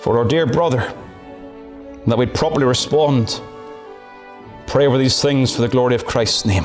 for 0.00 0.18
our 0.18 0.24
dear 0.24 0.46
brother, 0.46 0.92
that 2.06 2.18
we'd 2.18 2.34
properly 2.34 2.64
respond 2.64 3.40
Pray 4.66 4.86
over 4.86 4.98
these 4.98 5.22
things 5.22 5.54
for 5.54 5.62
the 5.62 5.68
glory 5.68 5.94
of 5.94 6.04
Christ's 6.04 6.44
name. 6.44 6.64